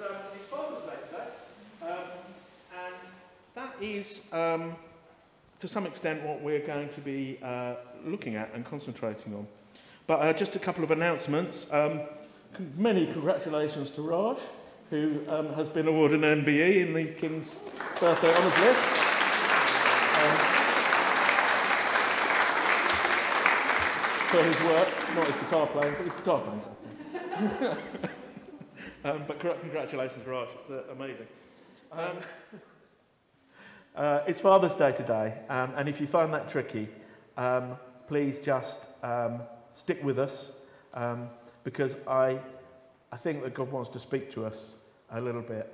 [0.00, 1.24] um, it's Father's today.
[1.82, 2.08] Um,
[2.84, 2.94] and
[3.54, 4.76] that is, um,
[5.60, 7.74] to some extent, what we're going to be uh,
[8.04, 9.46] looking at and concentrating on.
[10.06, 11.72] But uh, just a couple of announcements.
[11.72, 12.00] Um,
[12.76, 14.38] many congratulations to Raj,
[14.90, 17.56] who um, has been awarded an MBE in the King's
[18.00, 18.84] Birthday Honours List.
[20.18, 20.58] Um,
[24.28, 27.78] for his work, not his guitar playing, but his guitar playing.
[29.04, 30.48] um, but congratulations, Raj.
[30.60, 31.26] It's uh, amazing.
[31.92, 32.18] Um,
[33.96, 36.88] uh, it's Father's Day today, um, and if you find that tricky,
[37.36, 37.76] um,
[38.08, 39.40] please just um,
[39.74, 40.52] stick with us
[40.94, 41.28] um,
[41.62, 42.40] because I,
[43.12, 44.72] I think that God wants to speak to us
[45.12, 45.72] a little bit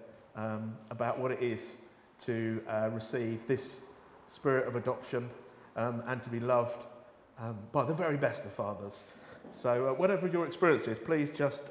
[0.91, 1.77] about what it is
[2.27, 3.81] to uh, receive this
[4.27, 5.31] spirit of adoption
[5.77, 6.85] and to be loved
[7.73, 9.03] by the very best of fathers.
[9.53, 11.63] So, uh, whatever your experience is, please just,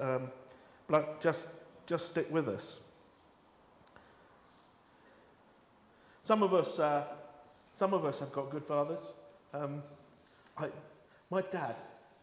[1.19, 1.47] just,
[1.85, 2.77] just stick with us.
[6.23, 7.03] Some of us, uh,
[7.75, 8.99] some of us have got good fathers.
[9.53, 9.83] Um,
[10.57, 10.67] I,
[11.29, 11.75] my dad,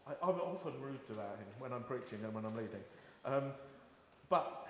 [0.07, 2.81] I, am often rude about him when I'm preaching and when I'm leading.
[3.25, 3.51] Um,
[4.29, 4.67] but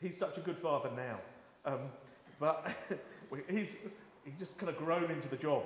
[0.00, 1.18] he's such a good father now.
[1.64, 1.80] Um,
[2.38, 2.70] but
[3.48, 3.68] he's,
[4.24, 5.62] he's just kind of grown into the job.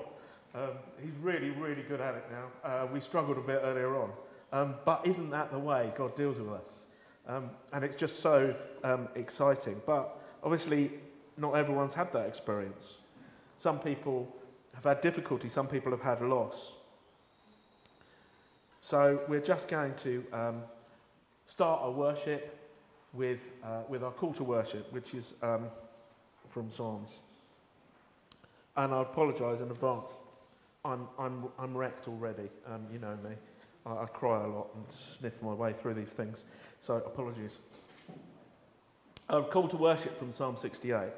[0.55, 0.71] Um,
[1.03, 2.71] he's really, really good at it now.
[2.71, 4.11] Uh, we struggled a bit earlier on.
[4.53, 6.86] Um, but isn't that the way God deals with us?
[7.29, 9.81] Um, and it's just so um, exciting.
[9.85, 10.93] But obviously,
[11.37, 12.95] not everyone's had that experience.
[13.59, 14.35] Some people
[14.75, 16.73] have had difficulty, some people have had loss.
[18.81, 20.63] So we're just going to um,
[21.47, 22.57] start our worship
[23.13, 25.67] with, uh, with our call to worship, which is um,
[26.51, 27.19] from Psalms.
[28.77, 30.11] And I apologise in advance.
[30.85, 32.49] I'm, I'm, I'm wrecked already.
[32.67, 33.35] Um, you know me.
[33.87, 36.45] I, I cry a lot and sniff my way through these things.
[36.81, 37.59] So apologies.
[39.29, 41.11] A call to worship from Psalm 68.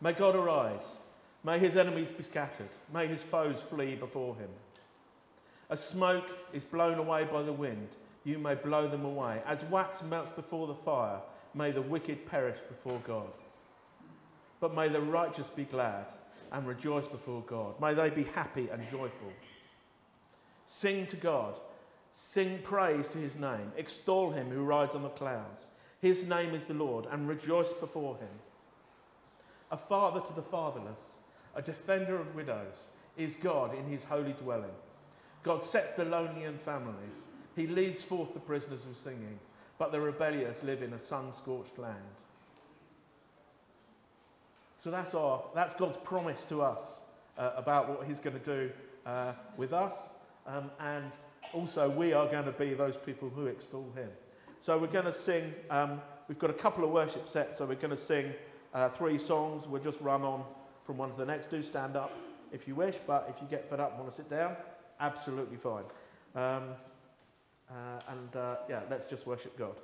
[0.00, 0.96] May God arise.
[1.44, 2.68] May his enemies be scattered.
[2.92, 4.48] May his foes flee before him.
[5.70, 7.88] As smoke is blown away by the wind,
[8.24, 9.40] you may blow them away.
[9.46, 11.20] As wax melts before the fire,
[11.54, 13.32] may the wicked perish before God.
[14.60, 16.06] But may the righteous be glad
[16.52, 17.80] and rejoice before God.
[17.80, 19.32] May they be happy and joyful.
[20.72, 21.58] Sing to God.
[22.12, 23.72] Sing praise to his name.
[23.76, 25.64] Extol him who rides on the clouds.
[26.00, 28.28] His name is the Lord, and rejoice before him
[29.72, 31.00] a father to the fatherless,
[31.54, 32.76] a defender of widows,
[33.16, 34.74] is God in his holy dwelling.
[35.42, 37.14] God sets the lonely in families.
[37.56, 39.38] He leads forth the prisoners with singing,
[39.78, 41.96] but the rebellious live in a sun scorched land.
[44.82, 47.00] So that's, our, that's God's promise to us
[47.38, 48.70] uh, about what He's going to do
[49.06, 50.08] uh, with us.
[50.50, 51.12] Um, and
[51.52, 54.08] also, we are going to be those people who extol Him.
[54.60, 57.76] So we're going to sing, um, we've got a couple of worship sets, so we're
[57.76, 58.32] going to sing
[58.74, 59.66] uh, three songs.
[59.66, 60.44] We'll just run on
[60.84, 61.50] from one to the next.
[61.50, 62.12] Do stand up
[62.52, 64.56] if you wish, but if you get fed up and want to sit down,
[64.98, 65.84] absolutely fine.
[66.34, 66.64] Um,
[67.70, 69.76] uh, and uh, yeah, let's just worship God.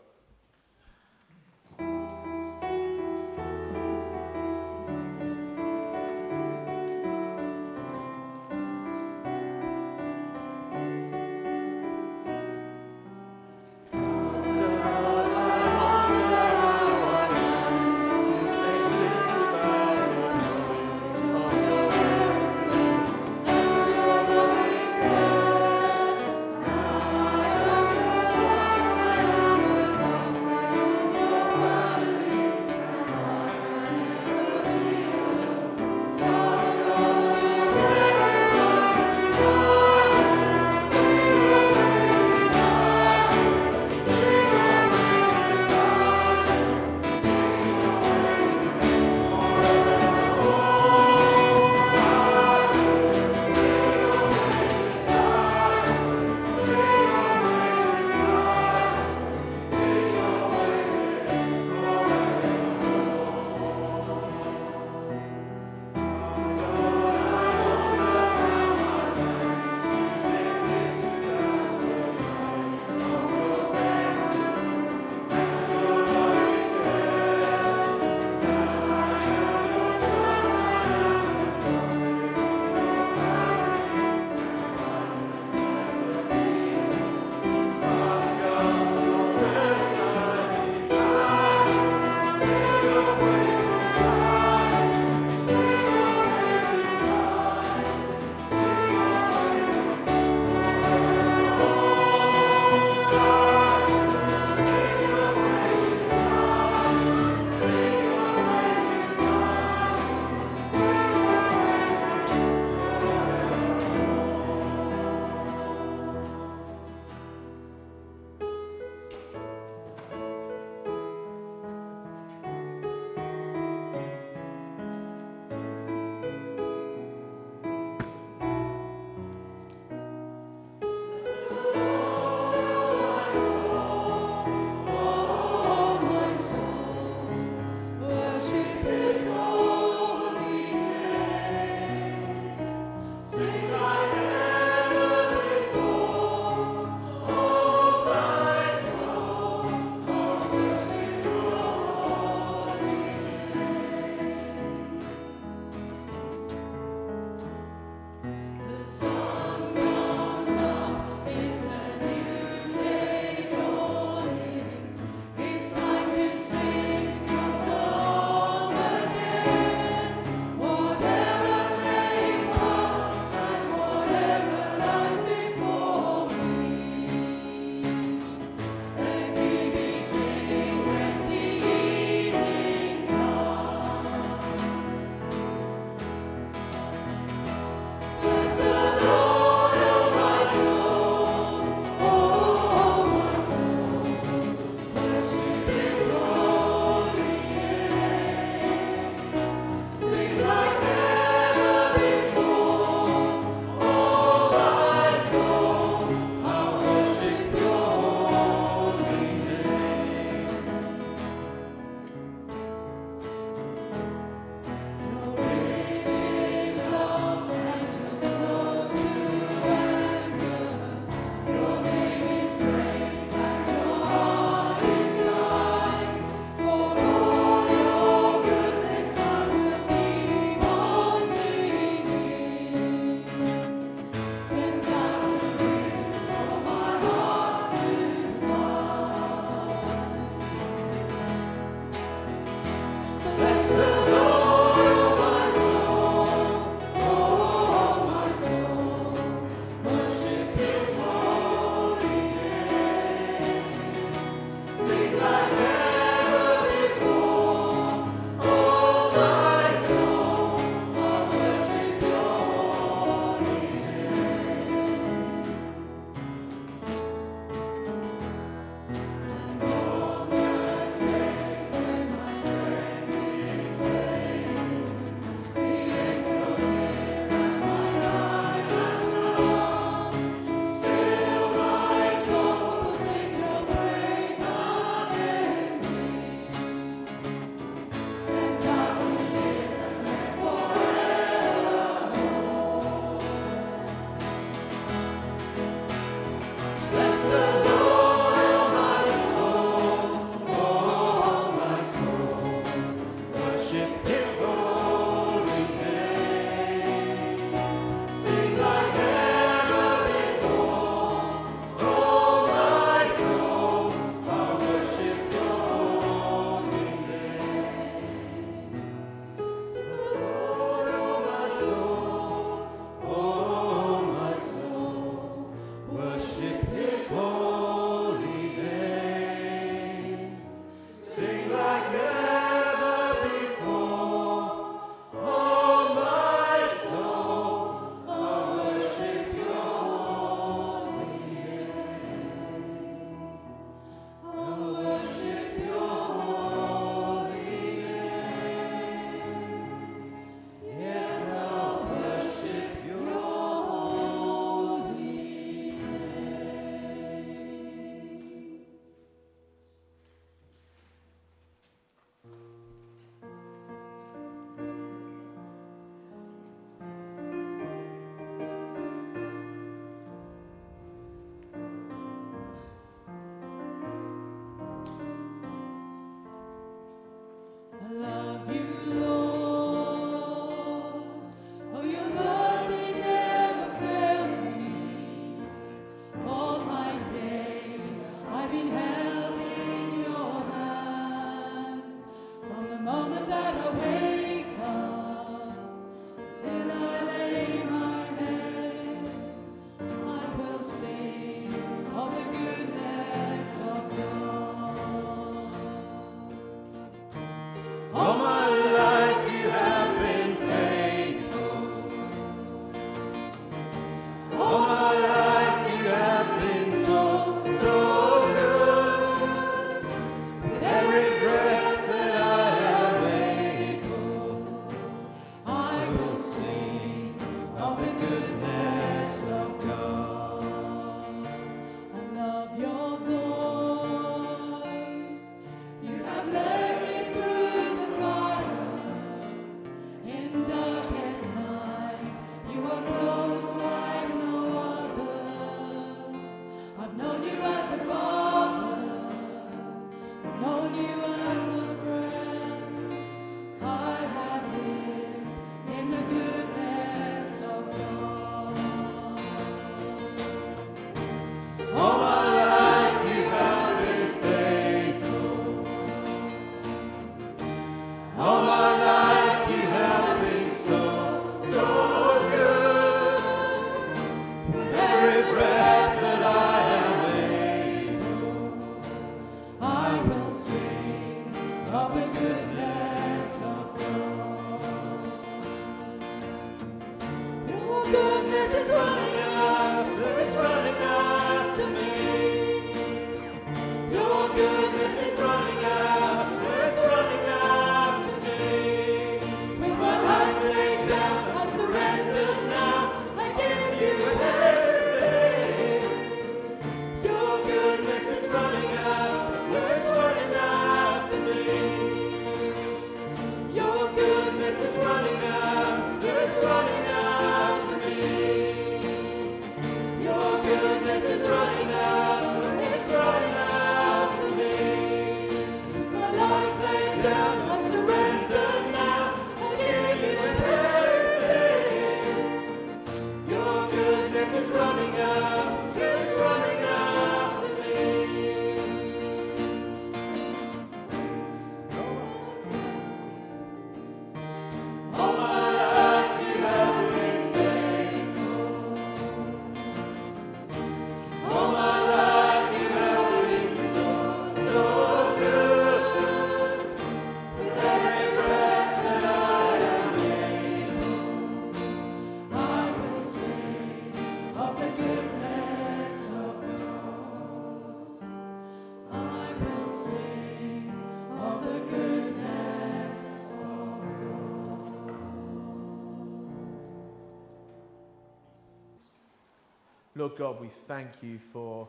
[580.06, 581.66] Lord God, we thank you for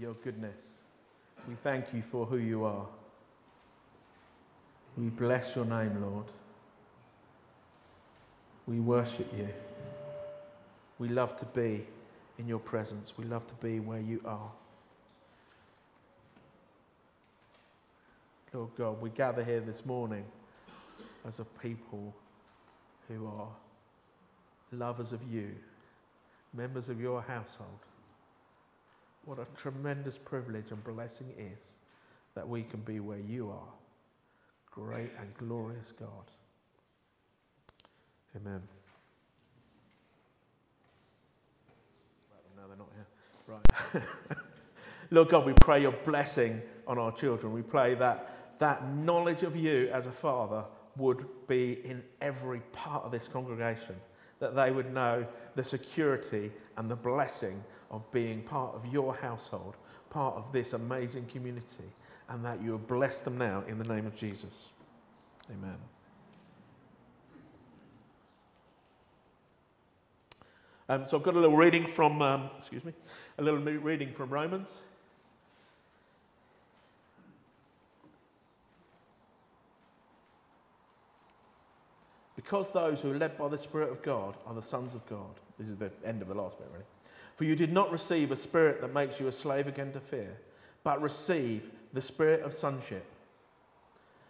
[0.00, 0.62] your goodness.
[1.46, 2.86] We thank you for who you are.
[4.96, 6.24] We bless your name, Lord.
[8.66, 9.46] We worship you.
[10.98, 11.84] We love to be
[12.38, 13.12] in your presence.
[13.18, 14.50] We love to be where you are.
[18.54, 20.24] Lord God, we gather here this morning
[21.28, 22.14] as a people
[23.06, 23.48] who are
[24.72, 25.50] lovers of you,
[26.56, 27.78] members of your household.
[29.24, 31.64] What a tremendous privilege and blessing is
[32.34, 33.72] that we can be where you are.
[34.70, 36.30] Great and glorious God.
[38.36, 38.62] Amen.
[42.56, 43.06] No, they're not here.
[43.94, 44.02] Right.
[45.10, 47.52] Lord God, we pray your blessing on our children.
[47.52, 50.64] We pray that that knowledge of you as a father
[50.96, 53.96] would be in every part of this congregation,
[54.40, 59.74] that they would know the security and the blessing of being part of your household,
[60.10, 61.84] part of this amazing community,
[62.28, 64.68] and that you will bless them now in the name of Jesus.
[65.50, 65.76] Amen.
[70.88, 72.92] Um, so I've got a little reading from, um, excuse me,
[73.38, 74.80] a little reading from Romans.
[82.46, 85.34] Because those who are led by the Spirit of God are the sons of God.
[85.58, 86.84] This is the end of the last bit, really.
[87.34, 90.32] For you did not receive a spirit that makes you a slave again to fear,
[90.84, 93.04] but receive the spirit of sonship.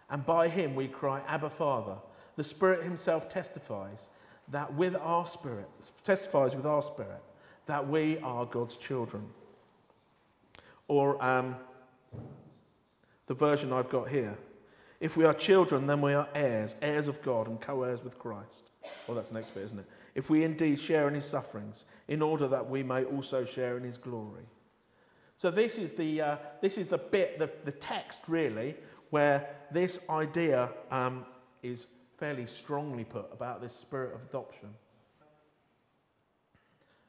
[0.09, 1.93] And by him we cry, Abba, Father.
[2.37, 4.09] The Spirit himself testifies
[4.47, 5.69] that with our spirit,
[6.03, 7.21] testifies with our spirit,
[7.67, 9.27] that we are God's children.
[10.87, 11.55] Or um,
[13.27, 14.35] the version I've got here.
[14.99, 18.17] If we are children, then we are heirs, heirs of God and co heirs with
[18.17, 18.71] Christ.
[19.07, 19.85] Well, that's the next bit, isn't it?
[20.15, 23.83] If we indeed share in his sufferings, in order that we may also share in
[23.83, 24.45] his glory.
[25.37, 28.75] So, this is the, uh, this is the bit, the, the text really,
[29.11, 31.25] where this idea um,
[31.61, 31.85] is
[32.17, 34.69] fairly strongly put about this spirit of adoption.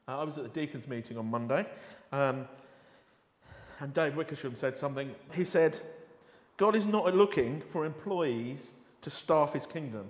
[0.07, 1.65] Uh, I was at the deacons' meeting on Monday,
[2.11, 2.47] um,
[3.79, 5.13] and Dave Wickersham said something.
[5.33, 5.79] He said,
[6.59, 10.09] God is not looking for employees to staff his kingdom,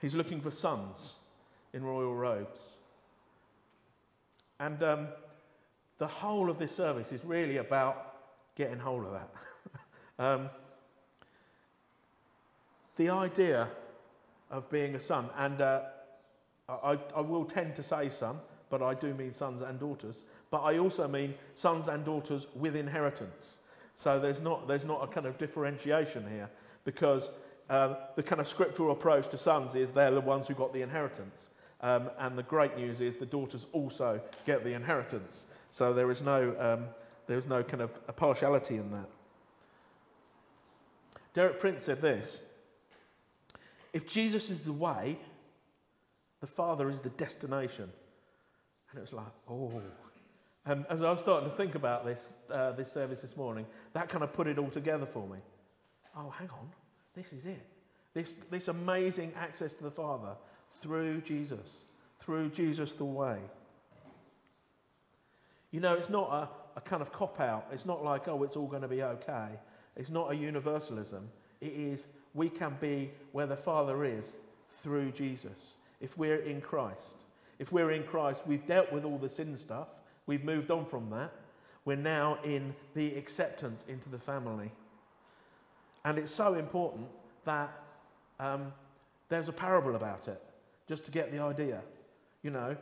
[0.00, 1.12] he's looking for sons
[1.74, 2.58] in royal robes.
[4.60, 5.08] And um,
[5.98, 8.14] the whole of this service is really about
[8.56, 9.30] getting hold of that.
[10.18, 10.50] um,
[12.96, 13.68] the idea
[14.50, 15.82] of being a son, and uh,
[16.66, 18.38] I, I will tend to say son,
[18.70, 22.74] but I do mean sons and daughters, but I also mean sons and daughters with
[22.74, 23.58] inheritance.
[23.98, 26.48] So there's not, there's not a kind of differentiation here
[26.84, 27.28] because
[27.68, 30.82] uh, the kind of scriptural approach to sons is they're the ones who got the
[30.82, 31.48] inheritance.
[31.80, 35.44] Um, and the great news is the daughters also get the inheritance.
[35.70, 36.86] So there is no, um,
[37.26, 39.08] there is no kind of a partiality in that.
[41.34, 42.42] Derek Prince said this
[43.92, 45.18] If Jesus is the way,
[46.40, 47.90] the Father is the destination.
[48.90, 49.82] And it was like, oh,
[50.66, 54.08] and as I was starting to think about this, uh, this service this morning, that
[54.08, 55.38] kind of put it all together for me.
[56.16, 56.68] Oh, hang on,
[57.14, 57.64] this is it.
[58.14, 60.34] This, this amazing access to the Father
[60.82, 61.84] through Jesus,
[62.20, 63.38] through Jesus the way.
[65.70, 67.66] You know, it's not a, a kind of cop out.
[67.72, 69.48] It's not like, oh, it's all going to be okay.
[69.96, 71.28] It's not a universalism.
[71.60, 74.36] It is, we can be where the Father is
[74.82, 75.74] through Jesus.
[76.00, 77.14] If we're in Christ.
[77.58, 79.88] If we're in Christ, we've dealt with all the sin stuff.
[80.28, 81.32] We've moved on from that.
[81.84, 84.70] We're now in the acceptance into the family.
[86.04, 87.08] And it's so important
[87.46, 87.70] that
[88.38, 88.72] um,
[89.30, 90.40] there's a parable about it,
[90.86, 91.80] just to get the idea.
[92.42, 92.76] You know,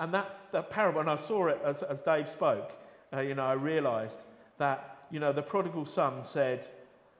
[0.00, 2.72] and that, that parable, and I saw it as, as Dave spoke,
[3.12, 4.24] uh, you know, I realised
[4.58, 6.66] that, you know, the prodigal son said,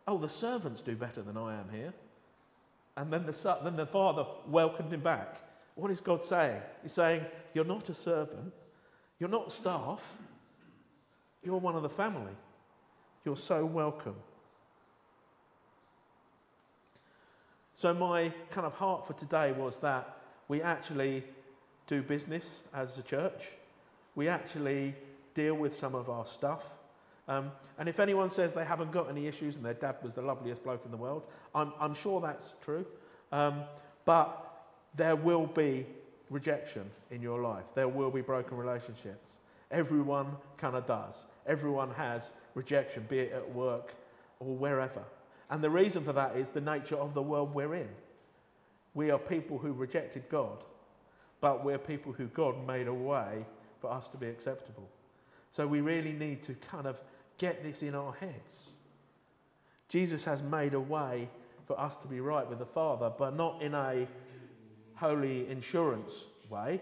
[0.09, 1.93] Oh, the servants do better than I am here.
[2.97, 5.37] And then the, son, then the father welcomed him back.
[5.75, 6.61] What is God saying?
[6.83, 8.53] He's saying, You're not a servant,
[9.21, 10.03] you're not staff,
[11.45, 12.33] you're one of the family.
[13.25, 14.17] You're so welcome.
[17.75, 20.17] So, my kind of heart for today was that
[20.49, 21.23] we actually
[21.87, 23.43] do business as a church.
[24.15, 24.95] We actually
[25.35, 26.65] deal with some of our stuff.
[27.29, 30.23] Um, and if anyone says they haven't got any issues and their dad was the
[30.23, 31.23] loveliest bloke in the world,
[31.55, 32.85] I'm, I'm sure that's true.
[33.33, 33.63] Um,
[34.05, 34.65] but
[34.97, 35.87] there will be
[36.31, 37.65] rejection in your life.
[37.75, 39.31] There will be broken relationships.
[39.71, 41.27] Everyone kind of does.
[41.47, 43.95] Everyone has rejection, be it at work
[44.39, 45.03] or wherever.
[45.51, 47.89] And the reason for that is the nature of the world we're in.
[48.95, 50.65] We are people who rejected God,
[51.41, 53.45] but we're people who God made a way
[53.81, 54.89] for us to be acceptable.
[55.53, 56.97] So we really need to kind of
[57.39, 58.71] get this in our heads.
[59.89, 61.29] Jesus has made a way
[61.67, 64.07] for us to be right with the Father, but not in a
[65.01, 66.79] holy insurance way.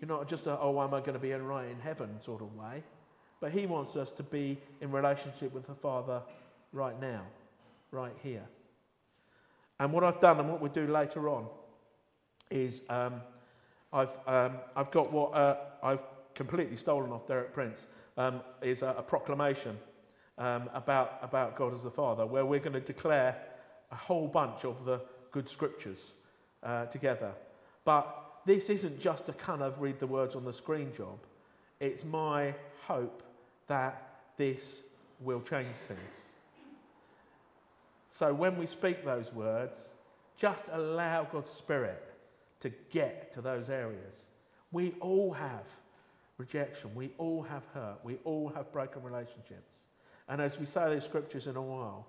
[0.00, 2.42] You're not just a, oh, am I going to be in right in heaven sort
[2.42, 2.82] of way.
[3.40, 6.20] But He wants us to be in relationship with the Father
[6.72, 7.22] right now,
[7.90, 8.44] right here.
[9.78, 11.46] And what I've done and what we do later on
[12.50, 13.22] is um,
[13.90, 16.00] I've, um, I've got what uh, I've
[16.34, 17.86] completely stolen off Derek Prince
[18.18, 19.78] um, is a, a proclamation
[20.36, 23.36] um, about, about God as the Father, where we're going to declare
[23.90, 25.00] a whole bunch of the
[25.32, 26.12] good scriptures
[26.62, 27.32] uh, together.
[27.84, 31.18] But this isn't just a kind of read the words on the screen job.
[31.80, 32.54] It's my
[32.86, 33.22] hope
[33.66, 34.82] that this
[35.20, 36.00] will change things.
[38.08, 39.88] So when we speak those words,
[40.36, 42.02] just allow God's Spirit
[42.60, 44.16] to get to those areas.
[44.72, 45.64] We all have
[46.38, 46.90] rejection.
[46.94, 47.98] We all have hurt.
[48.02, 49.82] We all have broken relationships.
[50.28, 52.06] And as we say those scriptures in a while,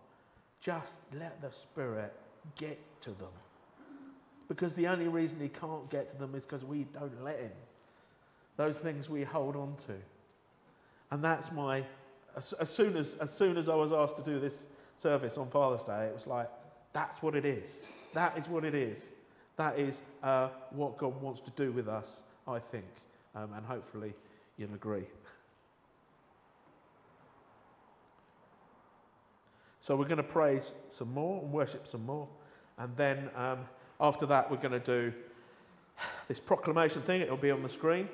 [0.62, 2.14] just let the Spirit
[2.56, 3.34] get to them.
[4.52, 7.54] Because the only reason He can't get to them is because we don't let Him.
[8.58, 9.94] Those things we hold on to.
[11.10, 11.86] And that's my.
[12.36, 14.66] As, as, soon as, as soon as I was asked to do this
[14.98, 16.50] service on Father's Day, it was like,
[16.92, 17.80] that's what it is.
[18.14, 19.02] That is what it is.
[19.56, 22.84] That is uh, what God wants to do with us, I think.
[23.34, 24.14] Um, and hopefully
[24.58, 25.06] you'll agree.
[29.80, 32.28] So we're going to praise some more and worship some more.
[32.78, 33.60] And then um,
[34.02, 35.14] after that, we're going to do
[36.28, 37.22] this proclamation thing.
[37.22, 38.10] It'll be on the screen.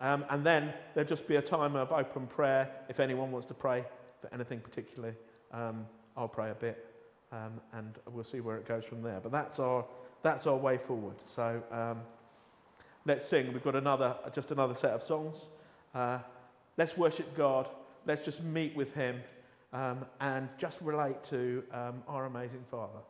[0.00, 2.70] Um, and then there'll just be a time of open prayer.
[2.88, 3.84] If anyone wants to pray
[4.20, 5.14] for anything particularly,
[5.52, 6.86] um, I'll pray a bit.
[7.32, 9.20] Um, and we'll see where it goes from there.
[9.20, 9.84] But that's our,
[10.22, 11.16] that's our way forward.
[11.22, 12.00] So um,
[13.06, 13.52] let's sing.
[13.52, 15.48] We've got another, just another set of songs.
[15.94, 16.18] Uh,
[16.76, 17.68] let's worship God.
[18.06, 19.20] Let's just meet with Him
[19.72, 23.00] um, and just relate to um, our amazing Father.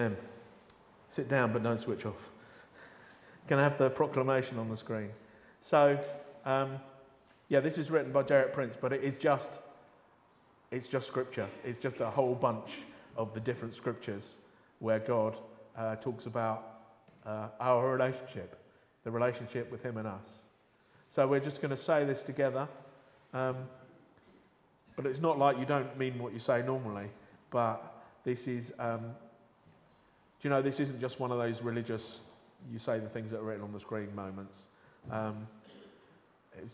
[0.00, 0.16] Amen.
[1.10, 2.30] Sit down, but don't switch off.
[3.48, 5.10] Can I have the proclamation on the screen?
[5.60, 6.00] So,
[6.46, 6.76] um,
[7.50, 9.50] yeah, this is written by Derek Prince, but it is just,
[10.70, 11.46] it's just scripture.
[11.64, 12.78] It's just a whole bunch
[13.18, 14.36] of the different scriptures
[14.78, 15.36] where God
[15.76, 16.80] uh, talks about
[17.26, 18.58] uh, our relationship,
[19.04, 20.38] the relationship with Him and us.
[21.10, 22.66] So we're just going to say this together.
[23.34, 23.56] Um,
[24.96, 27.10] but it's not like you don't mean what you say normally.
[27.50, 29.14] But this is, um,
[30.40, 32.20] do you know, this isn't just one of those religious,
[32.72, 34.68] you say the things that are written on the screen moments.
[35.10, 35.46] Um,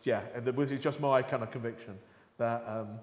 [0.04, 1.98] yeah, and this is just my kind of conviction
[2.38, 2.98] that um,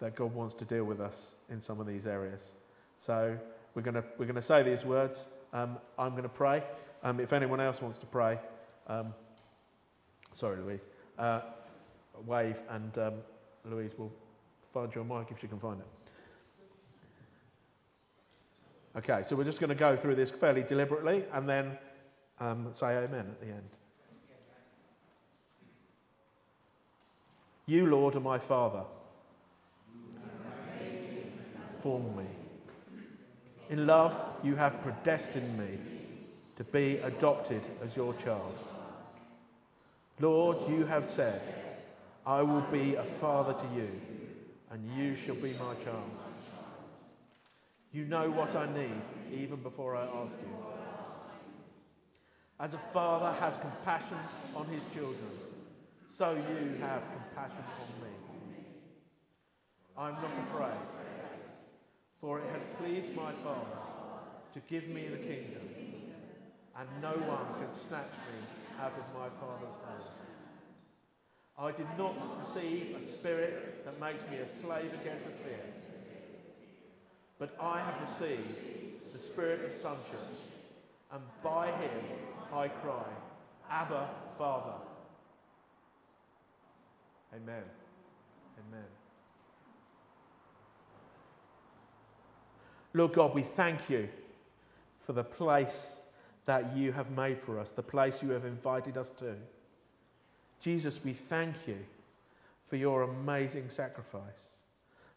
[0.00, 2.48] that God wants to deal with us in some of these areas.
[2.96, 3.36] So
[3.74, 5.26] we're going to we're to say these words.
[5.52, 6.62] Um, I'm going to pray.
[7.02, 8.38] Um, if anyone else wants to pray,
[8.86, 9.14] um,
[10.34, 10.86] sorry, Louise,
[11.18, 11.40] uh,
[12.26, 13.14] wave, and um,
[13.64, 14.12] Louise will
[14.74, 15.86] find your mic if she can find it.
[18.98, 21.78] Okay, so we're just going to go through this fairly deliberately and then
[22.40, 23.68] um, say amen at the end.
[27.66, 28.82] You, Lord, are my Father.
[31.80, 32.24] Form me.
[33.70, 35.78] In love, you have predestined me
[36.56, 38.58] to be adopted as your child.
[40.18, 41.40] Lord, you have said,
[42.26, 43.88] I will be a father to you,
[44.72, 46.27] and you shall be my child.
[47.98, 50.54] You know what I need even before I ask you.
[52.60, 54.18] As a father has compassion
[54.54, 55.32] on his children,
[56.08, 58.14] so you have compassion on me.
[59.96, 60.86] I am not afraid,
[62.20, 63.80] for it has pleased my Father
[64.54, 65.66] to give me the kingdom,
[66.78, 68.38] and no one can snatch me
[68.80, 70.04] out of my Father's hand.
[71.58, 75.77] I did not receive a spirit that makes me a slave again to fear,
[77.38, 80.20] but I have received the spirit of sonship,
[81.12, 81.90] and by him
[82.52, 83.04] I cry,
[83.70, 84.74] Abba, Father.
[87.34, 87.62] Amen.
[88.68, 88.84] Amen.
[92.94, 94.08] Lord God, we thank you
[95.00, 95.96] for the place
[96.46, 99.34] that you have made for us, the place you have invited us to.
[100.60, 101.78] Jesus, we thank you
[102.64, 104.56] for your amazing sacrifice,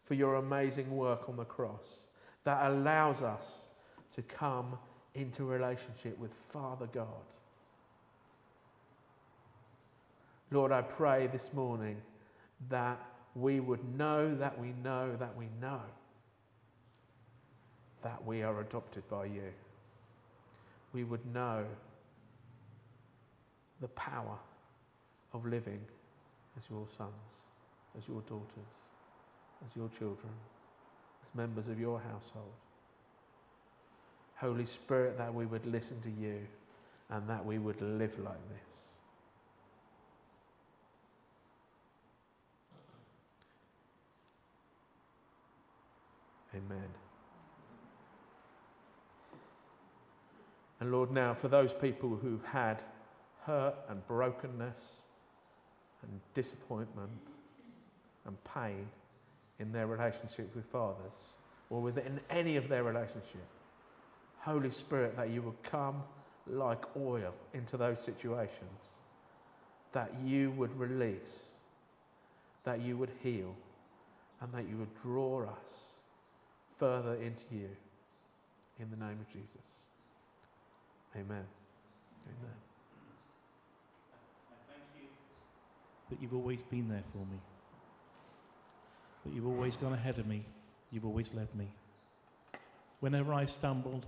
[0.06, 2.01] for your amazing work on the cross
[2.44, 3.60] that allows us
[4.16, 4.78] to come
[5.16, 7.08] into relationship with Father God.
[10.52, 11.98] Lord, I pray this morning
[12.70, 13.00] that
[13.36, 15.80] we would know that we know that we know
[18.04, 19.54] that we are adopted by you.
[20.94, 21.66] We would know
[23.80, 24.38] the power
[25.34, 25.80] of living
[26.58, 27.12] as your sons,
[27.98, 28.72] as your daughters,
[29.66, 30.34] as your children,
[31.24, 32.54] as members of your household.
[34.36, 36.40] Holy Spirit, that we would listen to you
[37.10, 38.72] and that we would live like this.
[46.56, 46.88] Amen.
[50.80, 52.82] And Lord, now for those people who've had
[53.46, 54.82] hurt and brokenness
[56.02, 57.12] and disappointment
[58.26, 58.88] and pain
[59.62, 61.14] in their relationship with fathers
[61.70, 63.46] or within any of their relationship.
[64.40, 66.04] Holy Spirit, that you would come
[66.48, 68.96] like oil into those situations,
[69.94, 71.50] that you would release,
[72.64, 73.56] that you would heal,
[74.42, 75.90] and that you would draw us
[76.80, 77.70] further into you.
[78.80, 79.62] In the name of Jesus.
[81.16, 81.46] Amen.
[82.26, 82.58] Amen.
[84.68, 85.10] Thank you
[86.10, 87.40] that you've always been there for me,
[89.26, 90.44] that you've always gone ahead of me,
[90.92, 91.68] you've always led me.
[93.00, 94.06] Whenever I've stumbled,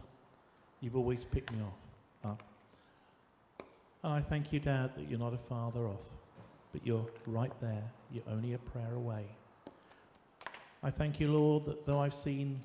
[0.82, 2.44] you've always picked me off, up.
[4.04, 6.06] And I thank you, Dad, that you're not a father off,
[6.72, 7.84] but you're right there.
[8.12, 9.26] You're only a prayer away.
[10.84, 12.60] I thank you, Lord, that though I've seen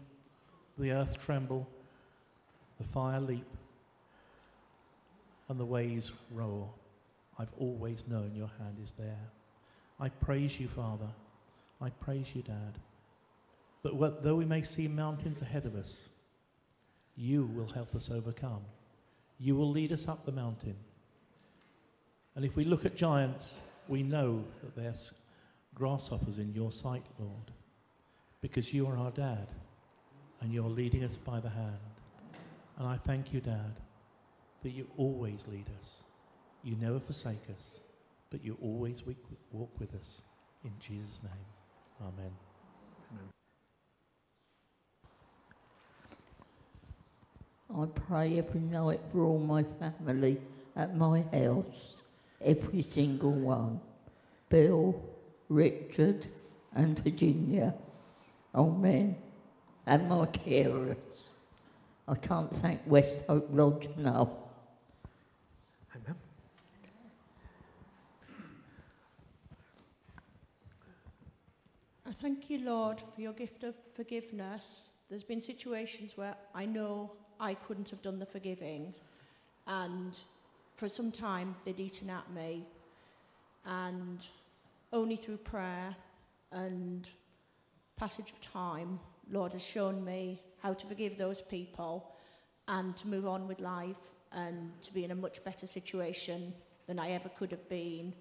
[0.76, 1.68] the earth tremble,
[2.78, 3.46] the fire leap,
[5.48, 6.68] and the waves roar,
[7.38, 9.20] I've always known your hand is there.
[10.00, 11.08] I praise you, Father.
[11.81, 12.79] I praise you, Dad.
[13.83, 16.09] That what, though we may see mountains ahead of us,
[17.17, 18.62] you will help us overcome.
[19.38, 20.77] You will lead us up the mountain.
[22.35, 24.95] And if we look at giants, we know that they're
[25.75, 27.53] grasshoppers in your sight, Lord,
[28.41, 29.47] because you are our dad
[30.41, 31.79] and you're leading us by the hand.
[32.79, 33.75] And I thank you, Dad,
[34.62, 36.03] that you always lead us.
[36.62, 37.81] You never forsake us,
[38.31, 39.03] but you always
[39.51, 40.23] walk with us.
[40.64, 41.47] In Jesus' name,
[42.00, 42.30] Amen.
[47.70, 47.82] Amen.
[47.82, 50.40] I pray every night for all my family
[50.76, 51.96] at my house,
[52.40, 53.80] every single one.
[54.48, 55.02] Bill,
[55.48, 56.26] Richard,
[56.74, 57.74] and Virginia.
[58.54, 59.16] Amen.
[59.87, 61.22] And my carers.
[62.06, 64.28] I can't thank West Hope Lodge enough.
[72.20, 74.90] Thank you, Lord, for your gift of forgiveness.
[75.09, 78.92] There's been situations where I know I couldn't have done the forgiving,
[79.66, 80.18] and
[80.76, 82.66] for some time they'd eaten at me,
[83.64, 84.24] and
[84.92, 85.94] only through prayer
[86.50, 87.09] and
[87.96, 88.98] passage of time,
[89.31, 92.12] Lord has shown me how to forgive those people
[92.66, 93.96] and to move on with life
[94.33, 96.52] and to be in a much better situation
[96.87, 98.12] than I ever could have been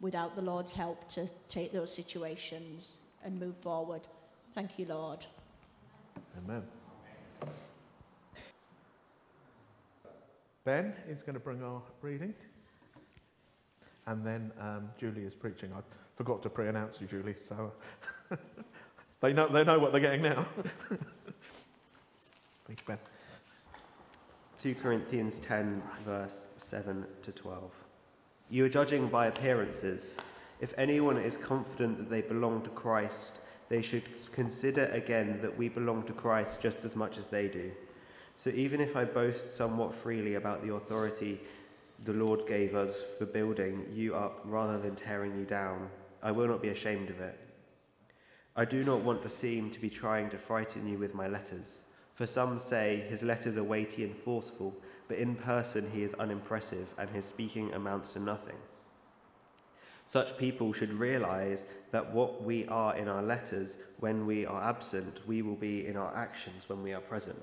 [0.00, 4.02] without the Lord's help to take those situations and move forward.
[4.54, 5.26] Thank you, Lord.
[6.38, 6.62] Amen.
[10.64, 12.32] Ben is going to bring our reading.
[14.06, 15.72] And then um, Julie is preaching.
[15.76, 15.80] I
[16.16, 17.72] forgot to pre announce you, Julie, so
[19.20, 20.46] they, know, they know what they're getting now.
[22.66, 22.98] Thank you, Ben.
[24.60, 27.70] 2 Corinthians 10, verse 7 to 12.
[28.50, 30.16] You are judging by appearances.
[30.60, 35.68] If anyone is confident that they belong to Christ, they should consider again that we
[35.68, 37.72] belong to Christ just as much as they do.
[38.36, 41.40] So even if I boast somewhat freely about the authority
[42.04, 45.88] the Lord gave us for building you up rather than tearing you down,
[46.22, 47.38] I will not be ashamed of it.
[48.54, 51.82] I do not want to seem to be trying to frighten you with my letters.
[52.14, 54.74] For some say his letters are weighty and forceful,
[55.08, 58.56] but in person he is unimpressive and his speaking amounts to nothing.
[60.08, 65.26] Such people should realize that what we are in our letters when we are absent,
[65.26, 67.40] we will be in our actions when we are present.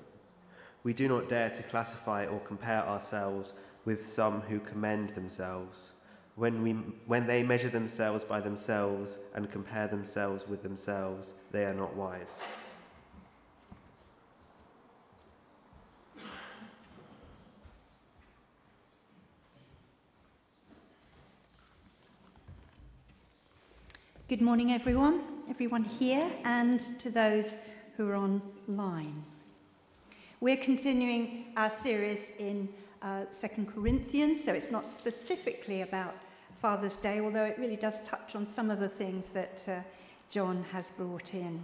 [0.82, 3.52] We do not dare to classify or compare ourselves
[3.84, 5.92] with some who commend themselves.
[6.36, 6.72] When, we,
[7.06, 12.38] when they measure themselves by themselves and compare themselves with themselves, they are not wise.
[24.26, 27.56] Good morning, everyone, everyone here, and to those
[27.94, 29.22] who are online.
[30.40, 32.66] We're continuing our series in
[33.02, 36.14] uh, Second Corinthians, so it's not specifically about
[36.62, 39.80] Father's Day, although it really does touch on some of the things that uh,
[40.30, 41.62] John has brought in.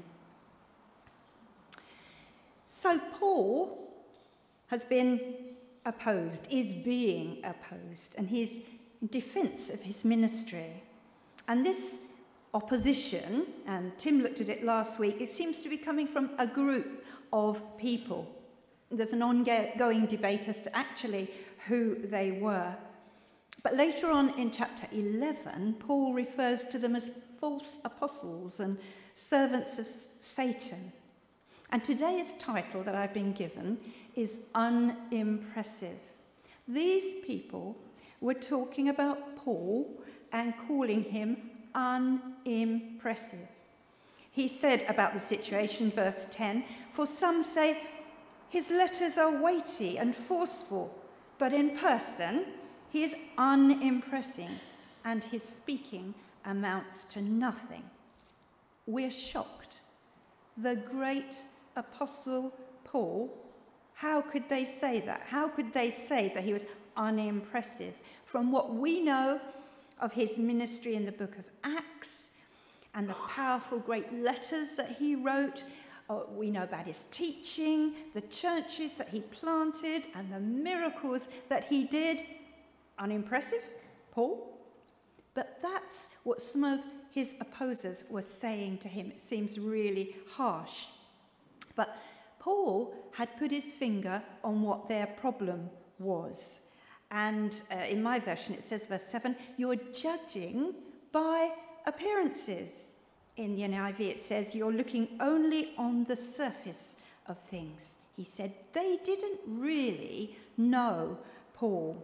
[2.66, 3.90] So, Paul
[4.66, 5.34] has been
[5.86, 8.60] opposed, is being opposed, and he's
[9.00, 10.82] in defense of his ministry.
[11.48, 11.96] And this
[12.54, 16.46] opposition, and Tim looked at it last week, it seems to be coming from a
[16.46, 18.26] group of people.
[18.90, 21.30] There's an ongoing debate as to actually
[21.68, 22.74] who they were.
[23.62, 28.78] But later on in chapter 11, Paul refers to them as false apostles and
[29.14, 29.86] servants of
[30.20, 30.92] Satan.
[31.70, 33.78] And today's title that I've been given
[34.16, 35.98] is Unimpressive.
[36.66, 37.76] These people
[38.20, 43.48] were talking about Paul and calling him unimpressive.
[44.32, 47.78] He said about the situation, verse 10 For some say
[48.48, 50.94] his letters are weighty and forceful,
[51.38, 52.44] but in person
[52.90, 54.50] he is unimpressing
[55.04, 56.14] and his speaking
[56.44, 57.82] amounts to nothing.
[58.86, 59.80] We're shocked.
[60.56, 61.36] The great
[61.76, 62.52] apostle
[62.84, 63.32] Paul,
[63.94, 65.22] how could they say that?
[65.28, 66.64] How could they say that he was
[66.96, 67.94] unimpressive?
[68.24, 69.40] From what we know
[70.00, 72.24] of his ministry in the book of Acts
[72.94, 75.64] and the powerful great letters that he wrote.
[76.08, 81.64] Uh, we know about his teaching, the churches that he planted, and the miracles that
[81.64, 82.24] he did.
[82.98, 83.62] Unimpressive,
[84.10, 84.58] Paul?
[85.34, 86.80] But that's what some of
[87.12, 89.06] his opposers were saying to him.
[89.06, 90.86] It seems really harsh.
[91.76, 91.96] But
[92.38, 96.59] Paul had put his finger on what their problem was.
[97.10, 100.74] And uh, in my version, it says, verse 7, you're judging
[101.12, 101.50] by
[101.86, 102.92] appearances.
[103.36, 106.96] In the NIV, it says, you're looking only on the surface
[107.26, 107.92] of things.
[108.16, 111.16] He said they didn't really know
[111.54, 111.96] Paul,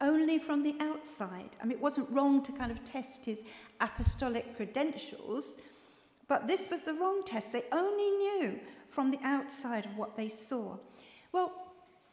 [0.00, 1.50] only from the outside.
[1.60, 3.42] I mean, it wasn't wrong to kind of test his
[3.80, 5.56] apostolic credentials,
[6.28, 7.52] but this was the wrong test.
[7.52, 10.76] They only knew from the outside of what they saw.
[11.32, 11.52] Well,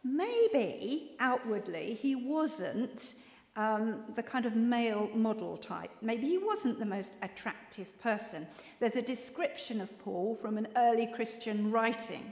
[0.03, 3.15] maybe outwardly he wasn't
[3.55, 5.91] um, the kind of male model type.
[6.01, 8.47] Maybe he wasn't the most attractive person.
[8.79, 12.31] There's a description of Paul from an early Christian writing.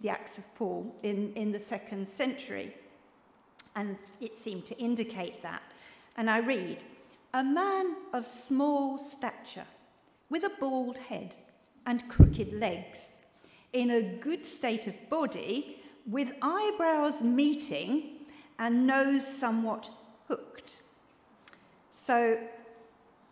[0.00, 2.74] the Acts of Paul in, in the second century.
[3.76, 5.62] And it seemed to indicate that.
[6.16, 6.84] And I read,
[7.34, 9.66] a man of small stature,
[10.28, 11.36] with a bald head
[11.86, 12.98] and crooked legs,
[13.72, 18.18] in a good state of body, with eyebrows meeting
[18.58, 19.88] and nose somewhat
[20.28, 20.80] hooked.
[21.90, 22.38] So,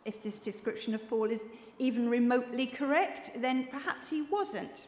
[0.04, 1.42] if this description of Paul is
[1.78, 4.86] even remotely correct, then perhaps he wasn't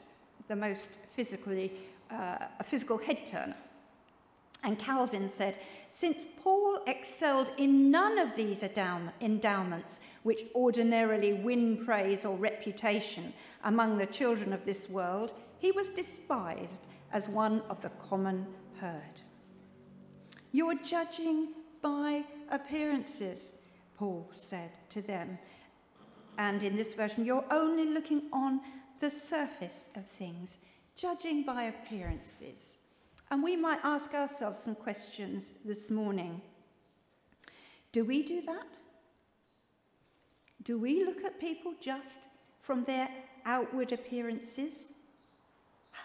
[0.48, 1.72] the most physically
[2.10, 3.56] uh, a physical head turner.
[4.62, 5.56] And Calvin said,
[5.92, 13.32] since Paul excelled in none of these endowments which ordinarily win praise or reputation
[13.64, 16.80] among the children of this world, he was despised
[17.12, 18.46] as one of the common
[18.80, 19.20] herd.
[20.52, 21.48] You're judging
[21.82, 23.52] by appearances,
[23.96, 25.38] Paul said to them.
[26.38, 28.60] And in this version, you're only looking on
[29.00, 30.56] the surface of things,
[30.96, 32.76] judging by appearances.
[33.30, 36.40] And we might ask ourselves some questions this morning.
[37.92, 38.78] Do we do that?
[40.64, 42.28] Do we look at people just
[42.60, 43.08] from their
[43.44, 44.89] outward appearances?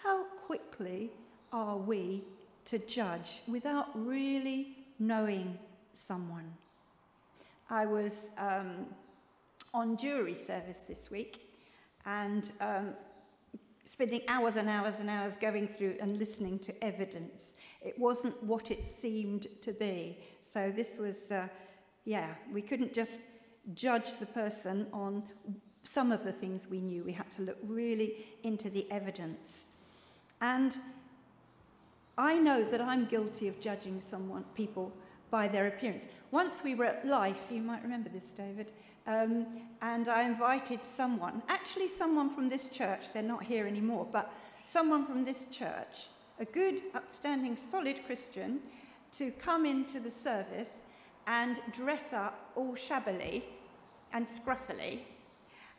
[0.06, 1.10] How quickly
[1.52, 2.22] are we
[2.66, 5.58] to judge without really knowing
[5.94, 6.48] someone?
[7.70, 8.86] I was um,
[9.74, 11.40] on jury service this week
[12.04, 12.94] and um,
[13.84, 17.56] spending hours and hours and hours going through and listening to evidence.
[17.82, 20.20] It wasn't what it seemed to be.
[20.40, 21.48] So this was, uh,
[22.04, 23.18] yeah, we couldn't just
[23.74, 25.24] judge the person on
[25.82, 27.02] some of the things we knew.
[27.02, 29.65] We had to look really into the evidence.
[30.40, 30.76] And
[32.18, 34.92] I know that I'm guilty of judging someone, people
[35.30, 36.06] by their appearance.
[36.30, 38.72] Once we were at Life, you might remember this, David,
[39.06, 39.46] um,
[39.82, 44.32] and I invited someone, actually someone from this church, they're not here anymore, but
[44.64, 46.06] someone from this church,
[46.38, 48.60] a good, upstanding, solid Christian,
[49.12, 50.82] to come into the service
[51.26, 53.44] and dress up all shabbily
[54.12, 55.00] and scruffily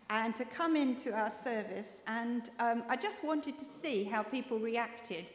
[0.10, 1.99] and to come into our service.
[2.08, 5.32] And um, I just wanted to see how people reacted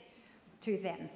[0.62, 1.08] to them.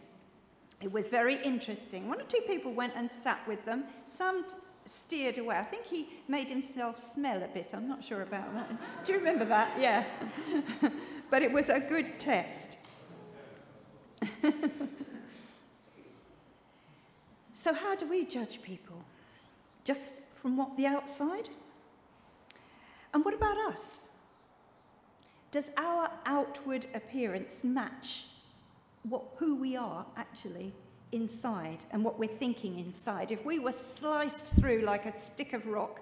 [0.82, 2.08] It was very interesting.
[2.08, 3.84] One or two people went and sat with them.
[4.04, 4.44] Some
[4.86, 5.56] steered away.
[5.56, 7.72] I think he made himself smell a bit.
[7.74, 8.70] I'm not sure about that.
[9.04, 9.80] Do you remember that?
[9.80, 10.04] Yeah.
[11.30, 12.76] but it was a good test.
[17.54, 18.96] so, how do we judge people?
[19.84, 21.48] Just from what the outside?
[23.12, 24.08] And what about us?
[25.52, 28.24] Does our outward appearance match
[29.08, 30.72] what, who we are actually
[31.12, 33.30] inside and what we're thinking inside.
[33.30, 36.00] If we were sliced through like a stick of rock,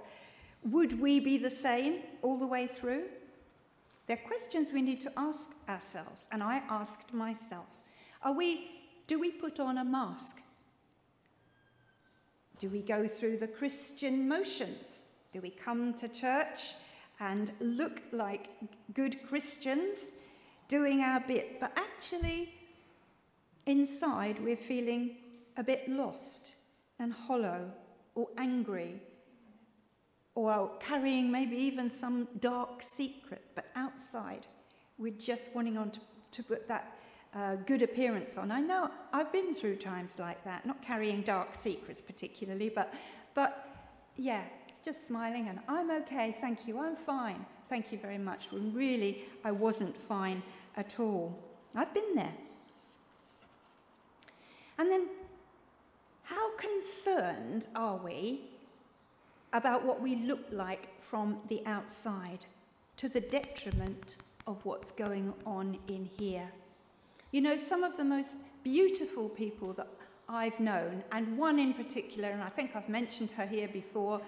[0.64, 3.05] would we be the same all the way through?
[4.07, 7.66] They're questions we need to ask ourselves, and I asked myself.
[8.22, 8.70] Are we,
[9.07, 10.36] do we put on a mask?
[12.59, 14.98] Do we go through the Christian motions?
[15.32, 16.72] Do we come to church
[17.24, 18.48] and look like
[18.92, 19.96] good Christians,
[20.68, 22.52] doing our bit, but actually
[23.66, 25.16] Inside, we're feeling
[25.56, 26.54] a bit lost
[26.98, 27.70] and hollow
[28.14, 29.00] or angry
[30.34, 34.46] or carrying maybe even some dark secret, but outside,
[34.98, 36.00] we're just wanting on to,
[36.32, 36.98] to put that
[37.34, 38.50] uh, good appearance on.
[38.50, 42.92] I know I've been through times like that, not carrying dark secrets particularly, but,
[43.34, 43.66] but
[44.16, 44.42] yeah,
[44.85, 49.24] just smiling and I'm okay, thank you, I'm fine, thank you very much, when really
[49.45, 50.43] I wasn't fine
[50.76, 51.39] at all.
[51.74, 52.35] I've been there.
[54.78, 55.09] And then,
[56.24, 58.41] how concerned are we
[59.53, 62.45] about what we look like from the outside
[62.97, 64.16] to the detriment
[64.47, 66.49] of what's going on in here?
[67.30, 69.89] You know, some of the most beautiful people that
[70.28, 74.20] I've known, and one in particular, and I think I've mentioned her here before,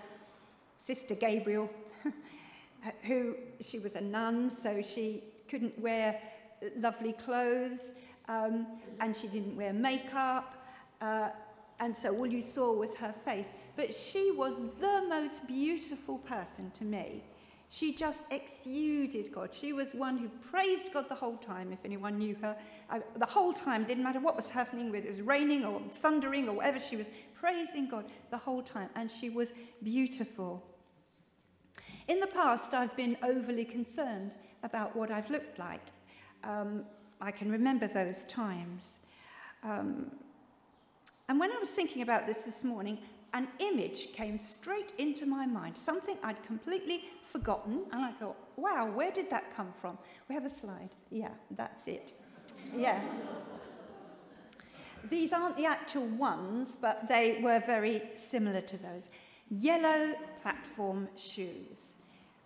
[0.87, 1.69] Sister Gabriel,
[3.03, 6.15] who she was a nun, so she couldn't wear
[6.77, 7.93] lovely clothes
[8.29, 8.67] um,
[9.01, 10.57] and she didn't wear makeup,
[11.01, 11.31] uh,
[11.81, 13.53] and so all you saw was her face.
[13.75, 17.25] But she was the most beautiful person to me.
[17.69, 19.53] She just exuded God.
[19.53, 22.57] She was one who praised God the whole time, if anyone knew her.
[22.89, 26.49] Uh, the whole time, didn't matter what was happening, whether it was raining or thundering
[26.49, 28.89] or whatever, she was praising God the whole time.
[28.95, 30.63] And she was beautiful.
[32.09, 35.81] In the past, I've been overly concerned about what I've looked like.
[36.45, 36.85] Um,
[37.21, 39.01] I can remember those times.
[39.65, 40.13] Um,
[41.29, 42.99] and when I was thinking about this this morning,
[43.33, 48.89] an image came straight into my mind, something I'd completely forgotten, and I thought, wow,
[48.89, 49.99] where did that come from?
[50.29, 50.91] We have a slide.
[51.11, 52.13] Yeah, that's it.
[52.75, 53.01] Yeah.
[55.11, 59.11] These aren't the actual ones, but they were very similar to those.
[59.51, 61.96] Yellow platform shoes.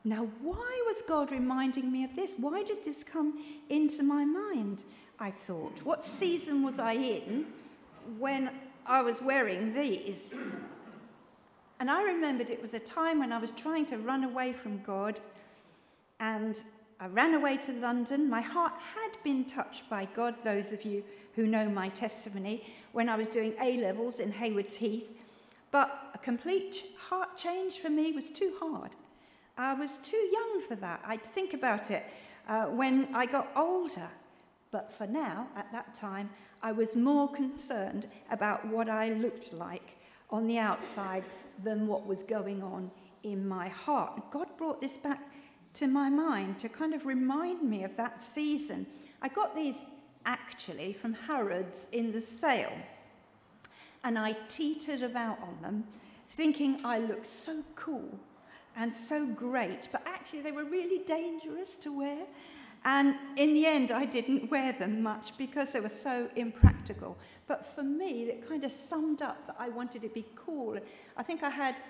[0.05, 2.33] Now, why was God reminding me of this?
[2.39, 3.39] Why did this come
[3.69, 4.85] into my mind?
[5.19, 5.79] I thought.
[5.85, 7.47] What season was I in
[8.19, 8.51] when
[8.87, 10.35] I was wearing these?
[11.79, 14.83] And I remembered it was a time when I was trying to run away from
[14.83, 15.21] God
[16.19, 16.57] and
[16.99, 18.29] I ran away to London.
[18.29, 21.03] My heart had been touched by God, those of you
[21.35, 25.11] who know my testimony, when I was doing A levels in Haywards Heath.
[25.71, 28.91] But a complete heart change for me was too hard.
[29.57, 31.03] I was too young for that.
[31.07, 32.05] I'd think about it
[32.49, 34.09] uh, when I got older.
[34.71, 36.31] But for now, at that time,
[36.63, 39.97] I was more concerned about what I looked like
[40.31, 41.25] on the outside
[41.65, 42.91] than what was going on
[43.25, 44.31] in my heart.
[44.31, 45.21] God brought this back
[45.75, 48.87] to my mind to kind of remind me of that season.
[49.23, 49.87] I got these
[50.25, 52.77] actually from Harrods in the sale,
[54.05, 55.85] and I teetered about on them,
[56.31, 58.19] thinking I looked so cool
[58.77, 62.27] and so great, but actually they were really dangerous to wear.
[62.85, 67.19] And in the end, I didn't wear them much because they were so impractical.
[67.47, 70.79] But for me, it kind of summed up that I wanted to be cool.
[71.17, 71.81] I think I had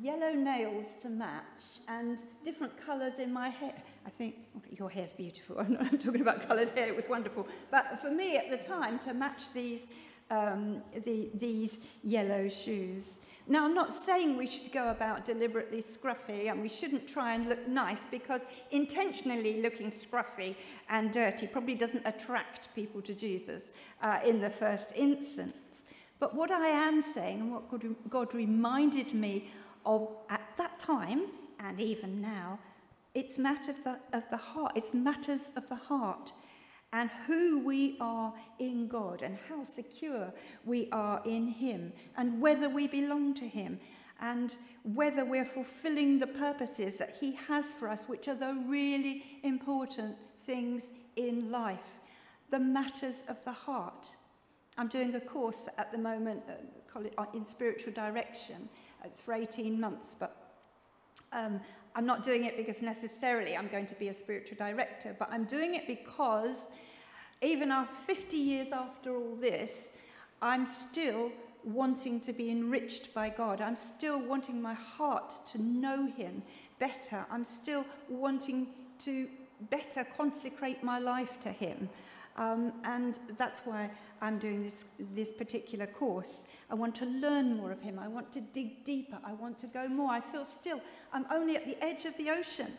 [0.00, 3.74] yellow nails to match and different colours in my hair.
[4.04, 4.34] I think
[4.70, 5.56] your hair's beautiful.
[5.60, 7.46] I'm not talking about coloured hair, it was wonderful.
[7.70, 9.82] But for me at the time, to match these,
[10.30, 13.18] um, the, these yellow shoes.
[13.48, 17.48] Now, I'm not saying we should go about deliberately scruffy and we shouldn't try and
[17.48, 18.42] look nice because
[18.72, 20.56] intentionally looking scruffy
[20.88, 23.70] and dirty probably doesn't attract people to Jesus
[24.02, 25.54] uh, in the first instance.
[26.18, 29.48] But what I am saying and what God, God reminded me
[29.84, 31.26] of at that time
[31.60, 32.58] and even now,
[33.14, 34.72] it's matters of the, of the heart.
[34.74, 36.32] It's matters of the heart
[36.92, 40.32] and who we are in God and how secure
[40.64, 43.78] we are in Him and whether we belong to Him
[44.20, 44.56] and
[44.94, 50.16] whether we're fulfilling the purposes that He has for us, which are the really important
[50.42, 51.98] things in life,
[52.50, 54.08] the matters of the heart.
[54.78, 58.68] I'm doing a course at the moment uh, in spiritual direction.
[59.04, 60.54] It's for 18 months, but
[61.32, 61.60] um,
[61.96, 65.44] I'm not doing it because necessarily I'm going to be a spiritual director, but I'm
[65.44, 66.68] doing it because
[67.40, 69.94] even after 50 years after all this,
[70.42, 71.32] I'm still
[71.64, 73.62] wanting to be enriched by God.
[73.62, 76.42] I'm still wanting my heart to know Him
[76.78, 77.24] better.
[77.30, 78.68] I'm still wanting
[79.00, 79.26] to
[79.70, 81.88] better consecrate my life to Him.
[82.36, 83.90] Um, and that's why
[84.20, 84.84] I'm doing this,
[85.14, 86.46] this particular course.
[86.70, 87.98] I want to learn more of him.
[87.98, 89.18] I want to dig deeper.
[89.24, 90.10] I want to go more.
[90.10, 90.80] I feel still,
[91.12, 92.72] I'm only at the edge of the ocean.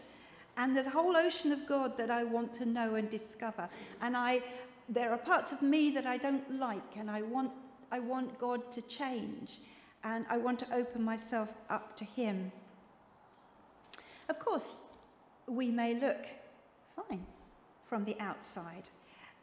[0.58, 3.70] And there's a whole ocean of God that I want to know and discover.
[4.02, 4.42] And I,
[4.90, 7.52] there are parts of me that I don't like, and I want,
[7.92, 9.60] I want God to change.
[10.04, 12.52] And I want to open myself up to Him.
[14.30, 14.80] Of course,
[15.48, 16.26] we may look
[16.96, 17.26] fine
[17.88, 18.90] from the outside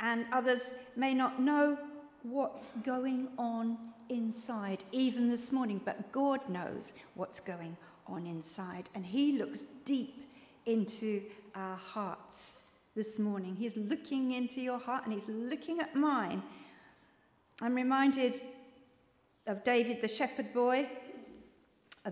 [0.00, 1.78] and others may not know
[2.24, 3.76] what's going on
[4.08, 10.24] inside, even this morning, but God knows what's going on inside, and He looks deep
[10.66, 11.22] into
[11.54, 12.58] our hearts
[12.96, 13.54] this morning.
[13.54, 16.42] He's looking into your heart and He's looking at mine.
[17.60, 18.40] I'm reminded
[19.46, 20.88] of David, the shepherd boy,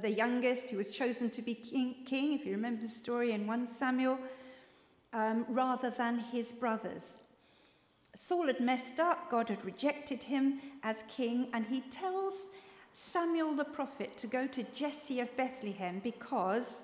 [0.01, 3.47] the youngest who was chosen to be king, king if you remember the story in
[3.47, 4.19] 1 Samuel,
[5.15, 7.22] um, rather than his brothers.
[8.15, 12.51] Saul had messed up, God had rejected him as king, and he tells
[12.93, 16.83] Samuel the prophet to go to Jesse of Bethlehem because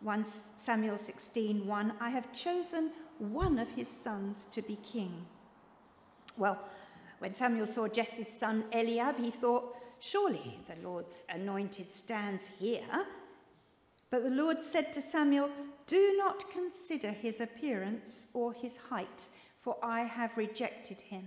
[0.00, 0.24] 1
[0.58, 5.24] Samuel 16:1 I have chosen one of his sons to be king.
[6.36, 6.58] Well,
[7.20, 13.06] when Samuel saw Jesse's son Eliab, he thought, surely the Lord's anointed stands here.
[14.10, 15.48] But the Lord said to Samuel,
[15.86, 19.28] Do not consider his appearance or his height
[19.66, 21.24] for I have rejected him.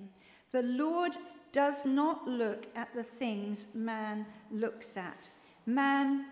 [0.53, 1.11] The Lord
[1.51, 5.29] does not look at the things man looks at.
[5.65, 6.25] Man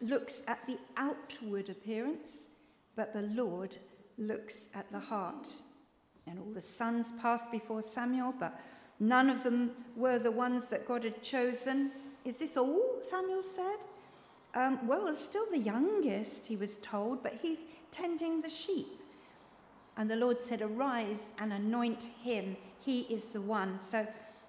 [0.00, 2.30] looks at the outward appearance,
[2.94, 3.76] but the Lord
[4.16, 5.48] looks at the heart.
[6.28, 8.56] And all the sons passed before Samuel, but
[9.00, 11.90] none of them were the ones that God had chosen.
[12.24, 13.00] Is this all?
[13.10, 13.78] Samuel said.
[14.54, 18.99] Um, well, still the youngest, he was told, but he's tending the sheep.
[19.96, 22.56] And the Lord said, Arise and anoint him.
[22.80, 23.78] He is the one.
[23.82, 24.06] So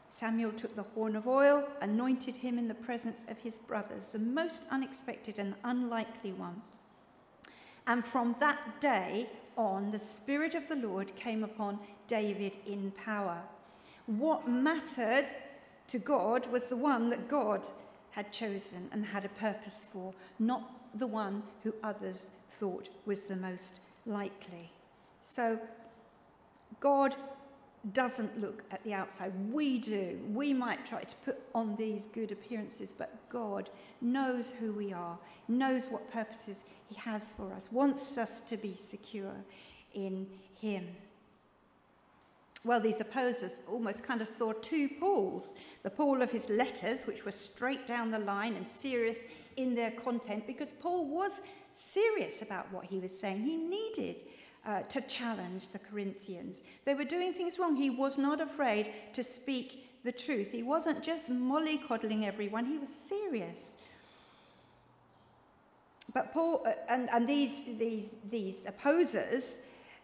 [0.09, 4.19] Samuel took the horn of oil, anointed him in the presence of his brothers, the
[4.19, 6.61] most unexpected and unlikely one.
[7.87, 13.41] And from that day on, the Spirit of the Lord came upon David in power.
[14.05, 15.27] What mattered
[15.87, 17.65] to God was the one that God
[18.11, 23.35] had chosen and had a purpose for, not the one who others thought was the
[23.35, 24.69] most likely.
[25.33, 25.57] So,
[26.79, 27.15] God
[27.93, 29.31] doesn't look at the outside.
[29.51, 30.19] We do.
[30.33, 33.69] We might try to put on these good appearances, but God
[34.01, 35.17] knows who we are,
[35.47, 39.35] knows what purposes He has for us, wants us to be secure
[39.93, 40.27] in
[40.59, 40.87] Him.
[42.63, 45.53] Well, these opposers almost kind of saw two Pauls
[45.83, 49.25] the Paul of his letters, which were straight down the line and serious
[49.57, 51.31] in their content, because Paul was
[51.71, 53.41] serious about what he was saying.
[53.41, 54.23] He needed
[54.65, 56.59] uh, to challenge the Corinthians.
[56.85, 57.75] They were doing things wrong.
[57.75, 60.51] He was not afraid to speak the truth.
[60.51, 63.57] He wasn't just mollycoddling everyone, he was serious.
[66.13, 69.43] But Paul uh, and, and these, these, these opposers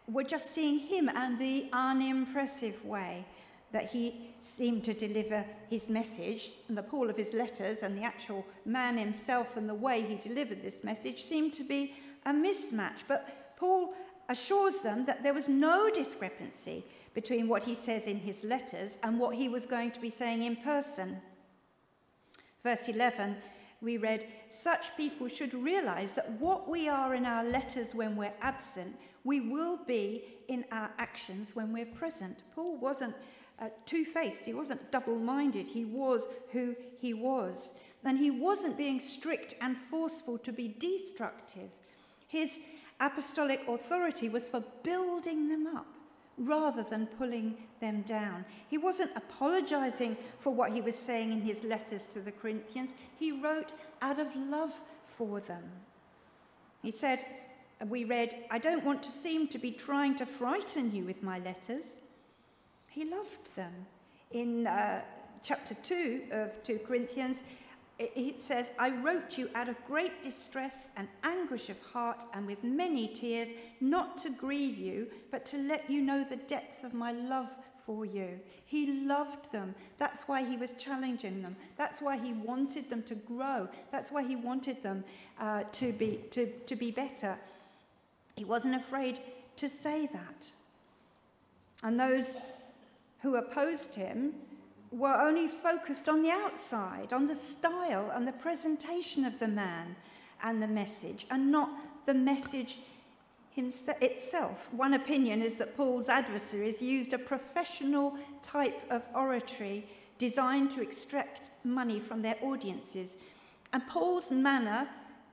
[0.08, 3.26] were just seeing him and the unimpressive way
[3.74, 8.04] that he seemed to deliver his message, and the Paul of his letters and the
[8.04, 11.94] actual man himself and the way he delivered this message seemed to be
[12.26, 13.04] a mismatch.
[13.10, 13.94] But Paul
[14.30, 19.20] assures them that there was no discrepancy between what he says in his letters and
[19.20, 21.18] what he was going to be saying in person.
[22.64, 23.38] Verse 11,
[23.82, 28.34] we read, Such people should realize that what we are in our letters when we're
[28.42, 32.38] absent, we will be in our actions when we're present.
[32.56, 33.16] Paul wasn't
[33.60, 37.70] uh, two faced, he wasn't double minded, he was who he was.
[38.04, 41.70] And he wasn't being strict and forceful to be destructive.
[42.28, 42.58] His
[43.00, 45.88] apostolic authority was for building them up
[46.38, 48.46] rather than pulling them down.
[48.70, 53.32] He wasn't apologizing for what he was saying in his letters to the Corinthians, he
[53.32, 54.74] wrote out of love
[55.18, 55.64] for them.
[56.84, 57.26] He said,
[57.90, 61.40] we read, I don't want to seem to be trying to frighten you with my
[61.40, 61.86] letters.
[62.88, 63.74] He loved them.
[64.32, 65.02] In uh,
[65.44, 67.38] chapter 2 of 2 Corinthians,
[68.00, 72.64] it says, I wrote you out of great distress and anguish of heart and with
[72.64, 73.50] many tears,
[73.82, 77.50] not to grieve you, but to let you know the depth of my love
[77.88, 78.40] for you.
[78.66, 79.74] He loved them.
[79.98, 81.56] That's why he was challenging them.
[81.76, 83.68] That's why he wanted them to grow.
[83.92, 85.04] That's why he wanted them
[85.40, 87.36] uh, to, be, to, to be better.
[88.36, 89.20] He wasn't afraid
[89.56, 90.52] to say that.
[91.82, 92.38] And those
[93.22, 94.34] who opposed him
[94.92, 99.96] were only focused on the outside, on the style and the presentation of the man
[100.44, 101.70] and the message, and not
[102.06, 102.78] the message
[103.56, 104.72] itself.
[104.74, 109.88] One opinion is that Paul's adversaries used a professional type of oratory
[110.20, 113.16] designed to extract money from their audiences.
[113.74, 114.88] And Paul's manner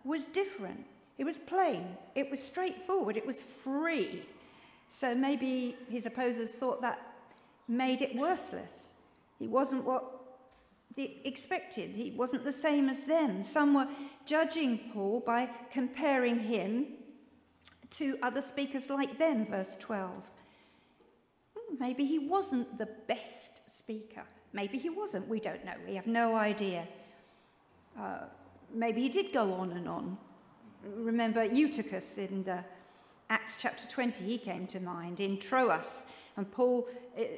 [0.04, 0.84] was different.
[1.18, 4.26] It was plain, it was straightforward, it was free.
[4.88, 7.00] So maybe his opposers thought that
[7.68, 8.83] made it worthless.
[9.38, 10.04] He wasn't what
[10.96, 11.90] they expected.
[11.90, 13.42] He wasn't the same as them.
[13.42, 13.88] Some were
[14.26, 16.86] judging Paul by comparing him
[17.90, 20.10] to other speakers like them, verse 12.
[21.56, 24.22] Hmm, maybe he wasn't the best speaker.
[24.52, 25.28] Maybe he wasn't.
[25.28, 25.74] We don't know.
[25.86, 26.86] We have no idea.
[27.98, 28.26] Uh,
[28.72, 30.16] maybe he did go on and on.
[30.84, 32.64] Remember Eutychus in the
[33.30, 35.18] Acts chapter 20, he came to mind.
[35.18, 36.02] In Troas,
[36.36, 36.88] and Paul,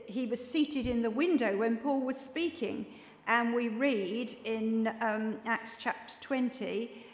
[0.06, 2.86] he was seated in the window when Paul was speaking.
[3.26, 7.04] And we read in um, Acts chapter 20,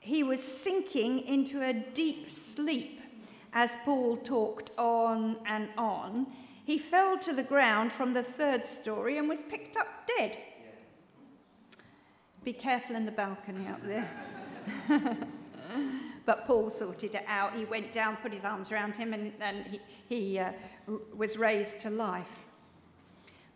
[0.00, 3.00] he was sinking into a deep sleep
[3.52, 6.26] as Paul talked on and on.
[6.64, 9.86] He fell to the ground from the third story and was picked up
[10.18, 10.38] dead.
[12.44, 14.08] Be careful in the balcony up there.
[16.28, 17.54] But Paul sorted it out.
[17.54, 19.80] He went down, put his arms around him, and, and he,
[20.14, 20.52] he uh,
[21.16, 22.28] was raised to life.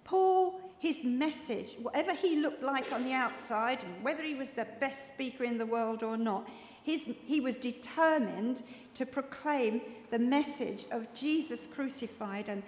[0.04, 4.66] Paul, his message, whatever he looked like on the outside, and whether he was the
[4.80, 6.48] best speaker in the world or not,
[6.82, 8.62] his, he was determined
[8.94, 12.48] to proclaim the message of Jesus crucified.
[12.48, 12.62] And,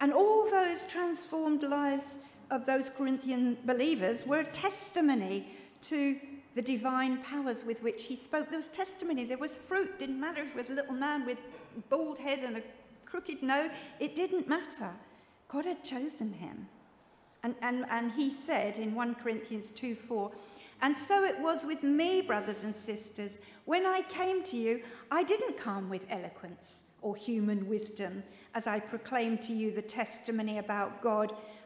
[0.00, 2.18] and all those transformed lives
[2.52, 5.48] of those Corinthian believers were a testimony
[5.88, 6.20] to
[6.54, 8.50] the divine powers with which he spoke.
[8.50, 9.98] There was testimony, there was fruit.
[9.98, 11.38] Didn't matter if it was a little man with
[11.88, 12.62] bald head and a
[13.06, 14.90] crooked nose, it didn't matter.
[15.48, 16.68] God had chosen him.
[17.42, 20.30] And, and, and he said in 1 Corinthians 2 4,
[20.82, 23.38] and so it was with me, brothers and sisters.
[23.64, 28.22] When I came to you, I didn't come with eloquence or human wisdom
[28.54, 31.34] as I proclaimed to you the testimony about God.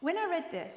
[0.00, 0.72] When I read this,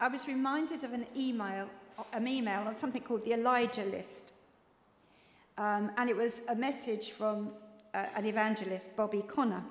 [0.00, 1.68] I was reminded of an email,
[2.12, 4.32] an email on something called the Elijah List.
[5.56, 7.50] Um, and it was a message from
[7.94, 9.62] uh, an evangelist, Bobby Conner.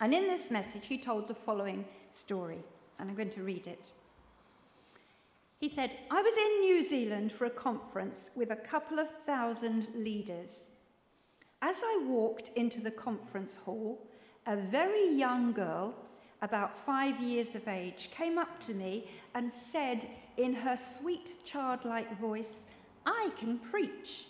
[0.00, 2.58] And in this message, he told the following story,
[2.98, 3.90] and I'm going to read it.
[5.58, 9.88] He said, I was in New Zealand for a conference with a couple of thousand
[9.94, 10.50] leaders.
[11.60, 14.06] As I walked into the conference hall,
[14.46, 15.94] a very young girl,
[16.42, 22.18] about five years of age, came up to me and said in her sweet childlike
[22.18, 22.64] voice,
[23.06, 24.26] I can preach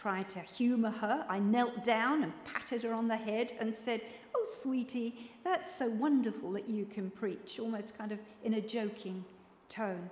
[0.00, 4.00] trying to humour her, I knelt down and patted her on the head and said,
[4.34, 9.22] Oh, sweetie, that's so wonderful that you can preach, almost kind of in a joking
[9.68, 10.08] tone.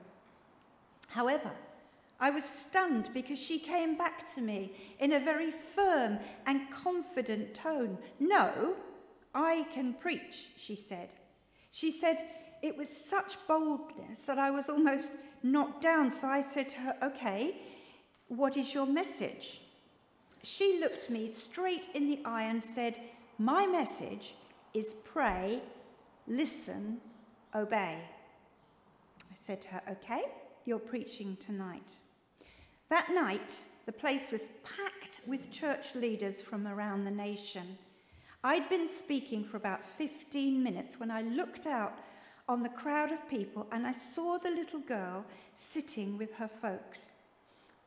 [1.06, 1.50] However,
[2.20, 7.54] I was stunned because she came back to me in a very firm and confident
[7.54, 7.96] tone.
[8.20, 8.76] No,
[9.38, 11.10] I can preach, she said.
[11.70, 12.18] She said
[12.60, 15.12] it was such boldness that I was almost
[15.44, 16.10] knocked down.
[16.10, 17.54] So I said to her, Okay,
[18.26, 19.60] what is your message?
[20.42, 22.98] She looked me straight in the eye and said,
[23.38, 24.34] My message
[24.74, 25.62] is pray,
[26.26, 27.00] listen,
[27.54, 27.96] obey.
[29.30, 30.24] I said to her, Okay,
[30.64, 31.92] you're preaching tonight.
[32.88, 37.78] That night, the place was packed with church leaders from around the nation.
[38.44, 41.98] I'd been speaking for about 15 minutes when I looked out
[42.48, 45.24] on the crowd of people and I saw the little girl
[45.54, 47.10] sitting with her folks.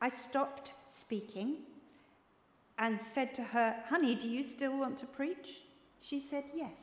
[0.00, 1.56] I stopped speaking
[2.78, 5.62] and said to her, Honey, do you still want to preach?
[6.00, 6.76] She said, Yes.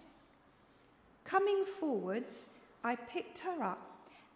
[1.23, 2.49] Coming forwards,
[2.83, 3.85] I picked her up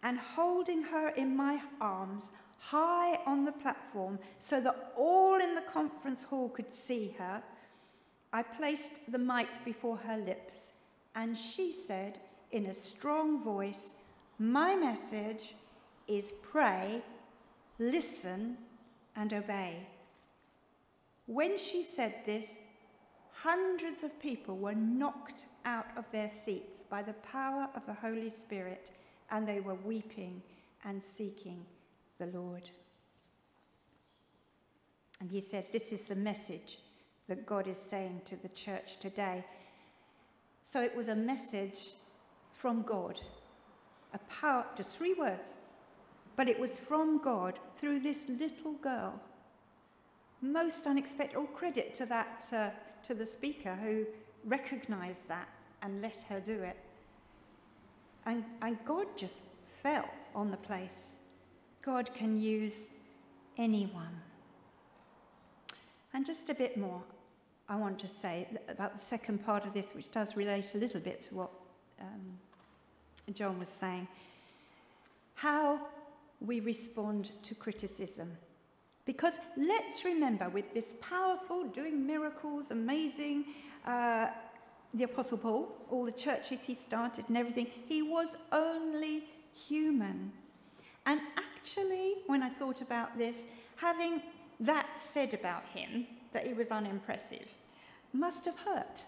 [0.04, 2.22] and holding her in my arms
[2.58, 7.42] high on the platform so that all in the conference hall could see her,
[8.34, 10.72] I placed the mic before her lips
[11.14, 12.18] and she said
[12.50, 13.90] in a strong voice,
[14.40, 15.54] My message
[16.08, 17.00] is pray,
[17.78, 18.56] listen,
[19.14, 19.86] and obey.
[21.26, 22.46] When she said this,
[23.30, 28.30] hundreds of people were knocked out of their seats by the power of the Holy
[28.30, 28.90] Spirit,
[29.30, 30.42] and they were weeping
[30.84, 31.64] and seeking
[32.18, 32.68] the Lord.
[35.20, 36.78] And he said, This is the message
[37.28, 39.44] that God is saying to the church today.
[40.64, 41.90] So it was a message
[42.52, 43.20] from God,
[44.12, 45.50] a power, just three words,
[46.36, 49.20] but it was from God through this little girl
[50.44, 51.36] most unexpected.
[51.36, 52.70] All credit to that uh,
[53.04, 54.06] to the speaker who
[54.44, 55.48] recognised that
[55.82, 56.76] and let her do it.
[58.26, 59.40] And, and God just
[59.82, 61.16] fell on the place.
[61.82, 62.76] God can use
[63.58, 64.20] anyone.
[66.14, 67.02] And just a bit more,
[67.68, 71.00] I want to say about the second part of this, which does relate a little
[71.00, 71.50] bit to what
[72.00, 72.38] um,
[73.32, 74.06] John was saying.
[75.34, 75.80] How
[76.40, 78.30] we respond to criticism.
[79.06, 83.46] Because let's remember, with this powerful, doing miracles, amazing,
[83.86, 84.28] uh,
[84.94, 89.24] the Apostle Paul, all the churches he started and everything, he was only
[89.68, 90.32] human.
[91.06, 93.36] And actually, when I thought about this,
[93.76, 94.22] having
[94.60, 97.48] that said about him, that he was unimpressive,
[98.12, 99.02] must have hurt.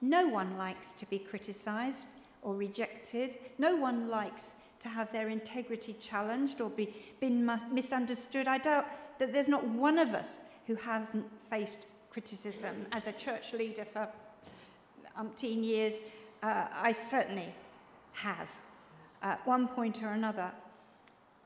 [0.00, 2.06] No one likes to be criticised
[2.42, 3.36] or rejected.
[3.58, 8.46] No one likes to have their integrity challenged or be, been misunderstood.
[8.46, 8.86] I doubt
[9.18, 14.08] that there's not one of us who hasn't faced criticism as a church leader for
[15.18, 15.94] umpteen years.
[16.42, 17.52] Uh, I certainly
[18.12, 18.48] have
[19.22, 20.50] at one point or another.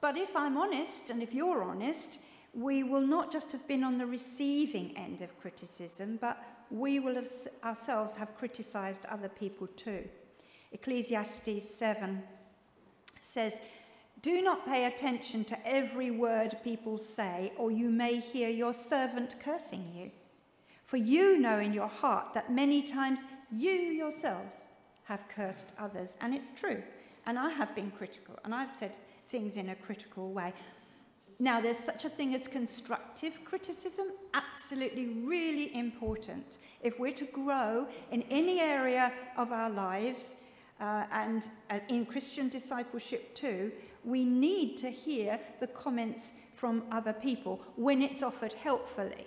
[0.00, 2.18] But if I'm honest, and if you're honest,
[2.54, 7.14] we will not just have been on the receiving end of criticism, but we will
[7.14, 7.30] have
[7.62, 10.04] ourselves have criticized other people too.
[10.72, 12.22] Ecclesiastes 7
[13.20, 13.54] says,
[14.22, 19.36] Do not pay attention to every word people say, or you may hear your servant
[19.40, 20.10] cursing you.
[20.84, 23.18] For you know in your heart that many times
[23.50, 24.56] you yourselves
[25.04, 26.14] have cursed others.
[26.20, 26.82] And it's true.
[27.26, 28.96] And I have been critical, and I've said
[29.28, 30.52] things in a critical way.
[31.38, 36.58] Now, there's such a thing as constructive criticism, absolutely really important.
[36.80, 40.34] If we're to grow in any area of our lives,
[40.80, 43.72] uh, and uh, in Christian discipleship too,
[44.04, 49.26] we need to hear the comments from other people when it's offered helpfully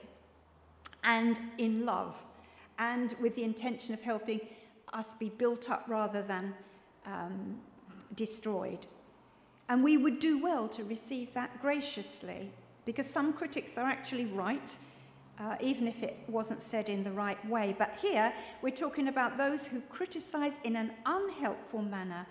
[1.04, 2.24] and in love
[2.80, 4.40] and with the intention of helping
[4.94, 6.54] us be built up rather than
[7.06, 7.58] um,
[8.16, 8.86] destroyed.
[9.70, 12.50] And we would do well to receive that graciously
[12.86, 14.76] because some critics are actually right,
[15.40, 17.76] uh, even if it wasn't said in the right way.
[17.78, 22.26] But here we're talking about those who criticize in an unhelpful manner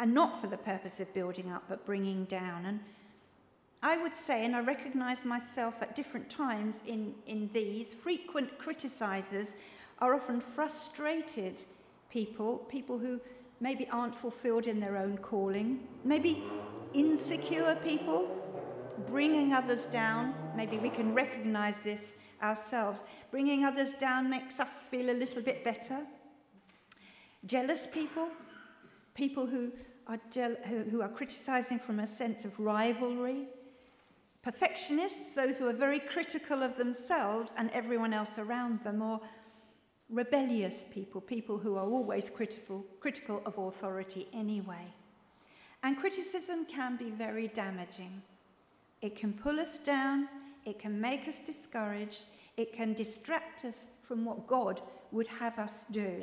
[0.00, 2.64] and not for the purpose of building up but bringing down.
[2.64, 2.80] And
[3.82, 9.48] I would say, and I recognize myself at different times in, in these, frequent criticizers
[10.00, 11.62] are often frustrated
[12.10, 13.20] people, people who
[13.60, 16.42] maybe aren't fulfilled in their own calling, maybe
[16.94, 18.28] insecure people,
[19.06, 20.34] bringing others down.
[20.56, 23.02] Maybe we can recognize this ourselves.
[23.30, 26.00] Bringing others down makes us feel a little bit better.
[27.46, 28.28] Jealous people,
[29.14, 29.72] people who
[30.06, 30.20] are,
[30.90, 33.46] who are criticizing from a sense of rivalry.
[34.42, 39.20] Perfectionists, those who are very critical of themselves and everyone else around them, or
[40.10, 44.86] rebellious people, people who are always critical, critical of authority anyway.
[45.82, 48.22] And criticism can be very damaging.
[49.00, 50.28] It can pull us down,
[50.64, 52.20] it can make us discouraged,
[52.56, 54.80] it can distract us from what God
[55.12, 56.20] would have us do.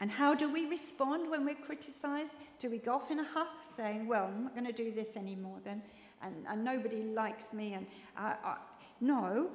[0.00, 2.34] And how do we respond when we're criticized?
[2.58, 5.14] Do we go off in a huff saying, Well, I'm not going to do this
[5.16, 5.82] anymore then,
[6.22, 7.74] and, and nobody likes me?
[7.74, 7.86] And
[8.16, 8.54] uh, uh,
[9.02, 9.50] No,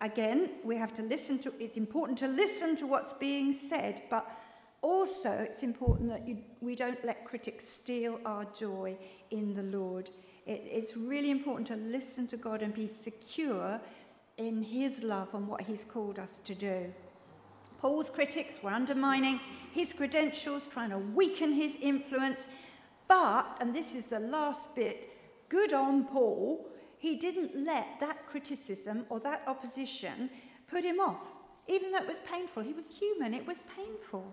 [0.00, 4.30] again, we have to listen to, it's important to listen to what's being said, but
[4.82, 8.96] also it's important that you, we don't let critics steal our joy
[9.30, 10.10] in the Lord.
[10.46, 13.80] It, it's really important to listen to God and be secure
[14.36, 16.92] in His love and what He's called us to do.
[17.80, 19.38] Paul's critics were undermining
[19.72, 22.40] his credentials, trying to weaken his influence.
[23.08, 25.10] But, and this is the last bit,
[25.48, 26.66] good on Paul,
[27.06, 30.28] he didn't let that criticism or that opposition
[30.68, 31.20] put him off.
[31.68, 34.26] Even though it was painful, he was human, it was painful.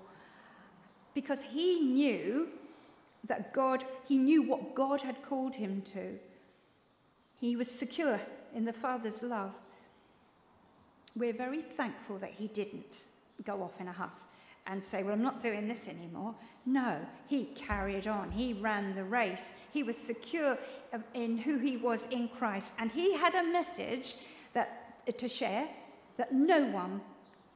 [1.14, 2.48] Because he knew
[3.28, 6.18] that God, he knew what God had called him to.
[7.40, 8.20] He was secure
[8.56, 9.54] in the Father's love.
[11.16, 13.04] We're very thankful that he didn't
[13.46, 14.18] go off in a huff
[14.66, 16.34] and say, Well, I'm not doing this anymore.
[16.66, 16.98] No,
[17.28, 18.32] he carried on.
[18.32, 19.44] He ran the race.
[19.74, 20.58] He was secure
[21.14, 22.72] in who he was in Christ.
[22.78, 24.16] And he had a message
[24.54, 25.68] that, to share
[26.18, 27.02] that no one,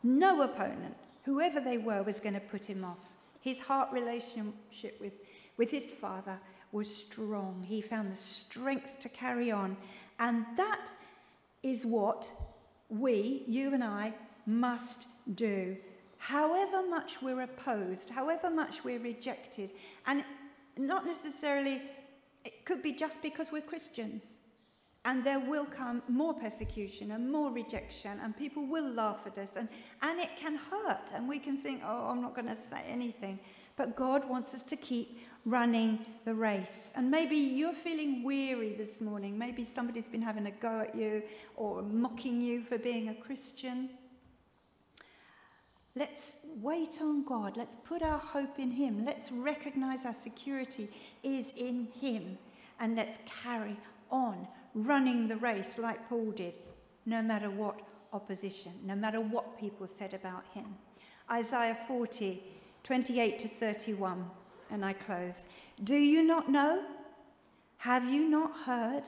[0.03, 2.97] no opponent, whoever they were, was going to put him off.
[3.41, 5.13] His heart relationship with,
[5.57, 6.37] with his father
[6.71, 7.63] was strong.
[7.67, 9.77] He found the strength to carry on.
[10.19, 10.91] And that
[11.63, 12.29] is what
[12.89, 14.13] we, you and I,
[14.45, 15.77] must do
[16.17, 19.71] however much we're opposed, however much we're rejected,
[20.05, 20.23] and
[20.77, 21.81] not necessarily,
[22.47, 24.37] it could be just because we're Christians.
[25.03, 29.49] And there will come more persecution and more rejection, and people will laugh at us,
[29.55, 29.67] and,
[30.01, 33.39] and it can hurt, and we can think, oh, I'm not going to say anything.
[33.75, 36.91] But God wants us to keep running the race.
[36.95, 39.37] And maybe you're feeling weary this morning.
[39.37, 41.21] Maybe somebody's been having a go at you
[41.55, 43.89] or mocking you for being a Christian.
[45.97, 47.57] Let's wait on God.
[47.57, 49.05] Let's put our hope in Him.
[49.05, 50.89] Let's recognize our security
[51.23, 52.37] is in Him.
[52.79, 53.75] And let's carry
[54.11, 56.53] on running the race like Paul did,
[57.05, 57.81] no matter what
[58.13, 60.65] opposition, no matter what people said about him.
[61.29, 62.41] Isaiah 40,
[62.83, 64.29] 28 to 31.
[64.69, 65.39] And I close.
[65.83, 66.83] Do you not know?
[67.77, 69.03] Have you not heard?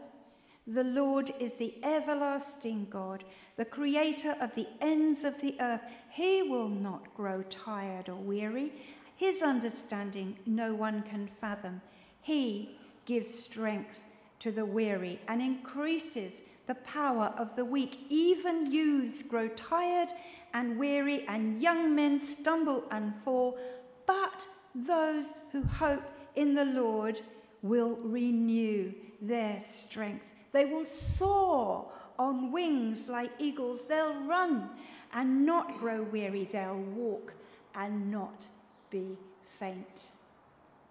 [0.72, 3.24] The Lord is the everlasting God,
[3.56, 5.82] the creator of the ends of the earth.
[6.12, 8.72] He will not grow tired or weary.
[9.16, 11.82] His understanding no one can fathom.
[12.22, 14.00] He gives strength
[14.42, 18.06] to the weary and increases the power of the weak.
[18.10, 20.10] Even youths grow tired
[20.54, 23.58] and weary, and young men stumble and fall.
[24.06, 26.04] But those who hope
[26.36, 27.20] in the Lord
[27.64, 30.29] will renew their strength.
[30.52, 33.86] They will soar on wings like eagles.
[33.86, 34.70] They'll run
[35.14, 36.46] and not grow weary.
[36.46, 37.34] They'll walk
[37.76, 38.46] and not
[38.90, 39.18] be
[39.60, 40.12] faint.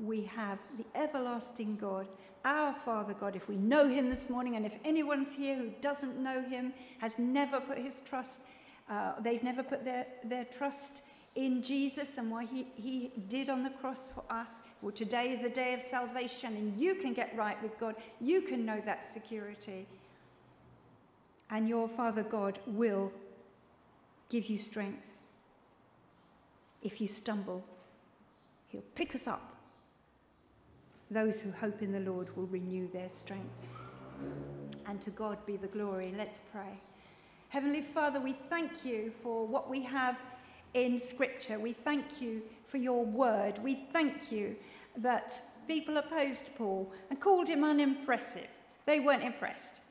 [0.00, 2.06] We have the everlasting God,
[2.44, 3.34] our Father God.
[3.34, 7.18] If we know Him this morning, and if anyone's here who doesn't know Him, has
[7.18, 8.40] never put his trust,
[8.88, 11.02] uh, they've never put their, their trust
[11.38, 15.44] in Jesus and what he, he did on the cross for us, well, today is
[15.44, 17.94] a day of salvation, and you can get right with God.
[18.20, 19.86] You can know that security.
[21.50, 23.12] And your Father God will
[24.30, 25.06] give you strength.
[26.82, 27.62] If you stumble,
[28.66, 29.54] He'll pick us up.
[31.12, 33.68] Those who hope in the Lord will renew their strength.
[34.86, 36.12] And to God be the glory.
[36.16, 36.80] Let's pray.
[37.48, 40.18] Heavenly Father, we thank you for what we have
[40.74, 41.58] in Scripture.
[41.58, 43.58] We thank you for your word.
[43.62, 44.56] We thank you
[44.98, 48.48] that people opposed Paul and called him unimpressive.
[48.86, 49.82] They weren't impressed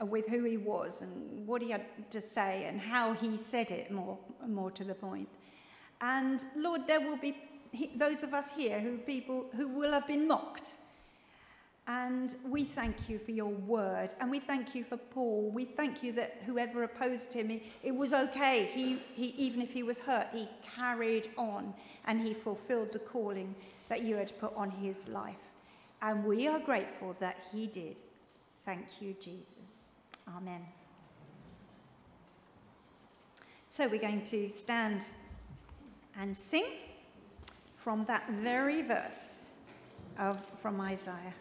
[0.00, 3.90] with who he was and what he had to say and how he said it,
[3.90, 5.28] more, more to the point.
[6.00, 7.36] And Lord, there will be
[7.96, 10.66] those of us here who people who will have been mocked.
[11.88, 14.14] And we thank you for your word.
[14.20, 15.50] And we thank you for Paul.
[15.52, 18.70] We thank you that whoever opposed him, it was okay.
[18.72, 21.74] He, he, even if he was hurt, he carried on
[22.06, 23.54] and he fulfilled the calling
[23.88, 25.34] that you had put on his life.
[26.02, 28.00] And we are grateful that he did.
[28.64, 29.94] Thank you, Jesus.
[30.36, 30.64] Amen.
[33.70, 35.02] So we're going to stand
[36.16, 36.66] and sing
[37.76, 39.40] from that very verse
[40.18, 41.34] of, from Isaiah.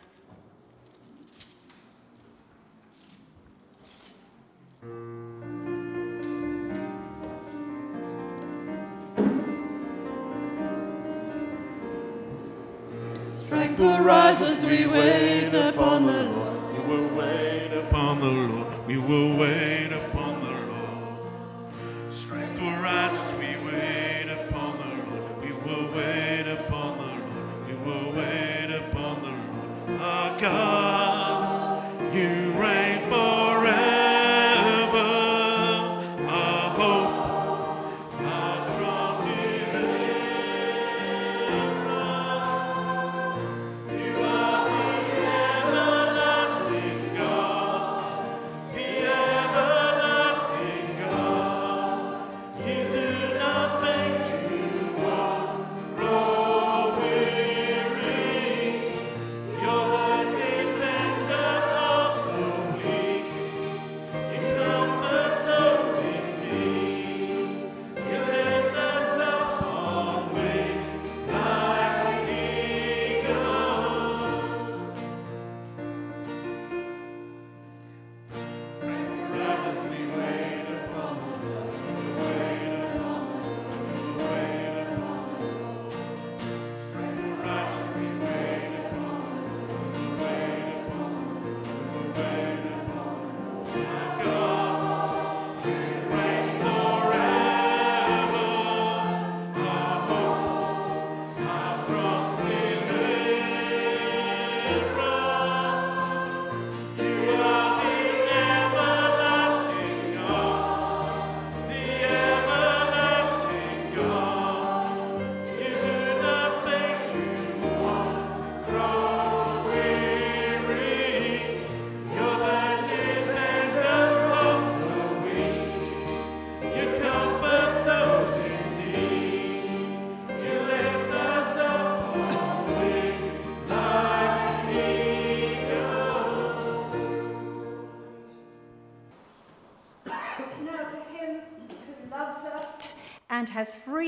[13.32, 16.74] Strength will rise as we wait upon the Lord.
[16.74, 18.88] We will wait upon the Lord.
[18.88, 20.21] We will wait upon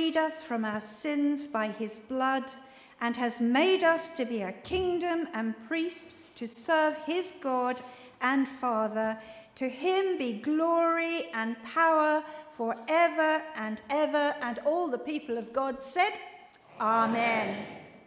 [0.03, 2.43] freed us from our sins by his blood
[2.99, 7.81] and has made us to be a kingdom and priests to serve his God
[8.19, 9.17] and Father.
[9.55, 12.21] To him be glory and power
[12.57, 14.35] forever and ever.
[14.41, 16.19] And all the people of God said,
[16.81, 17.65] Amen.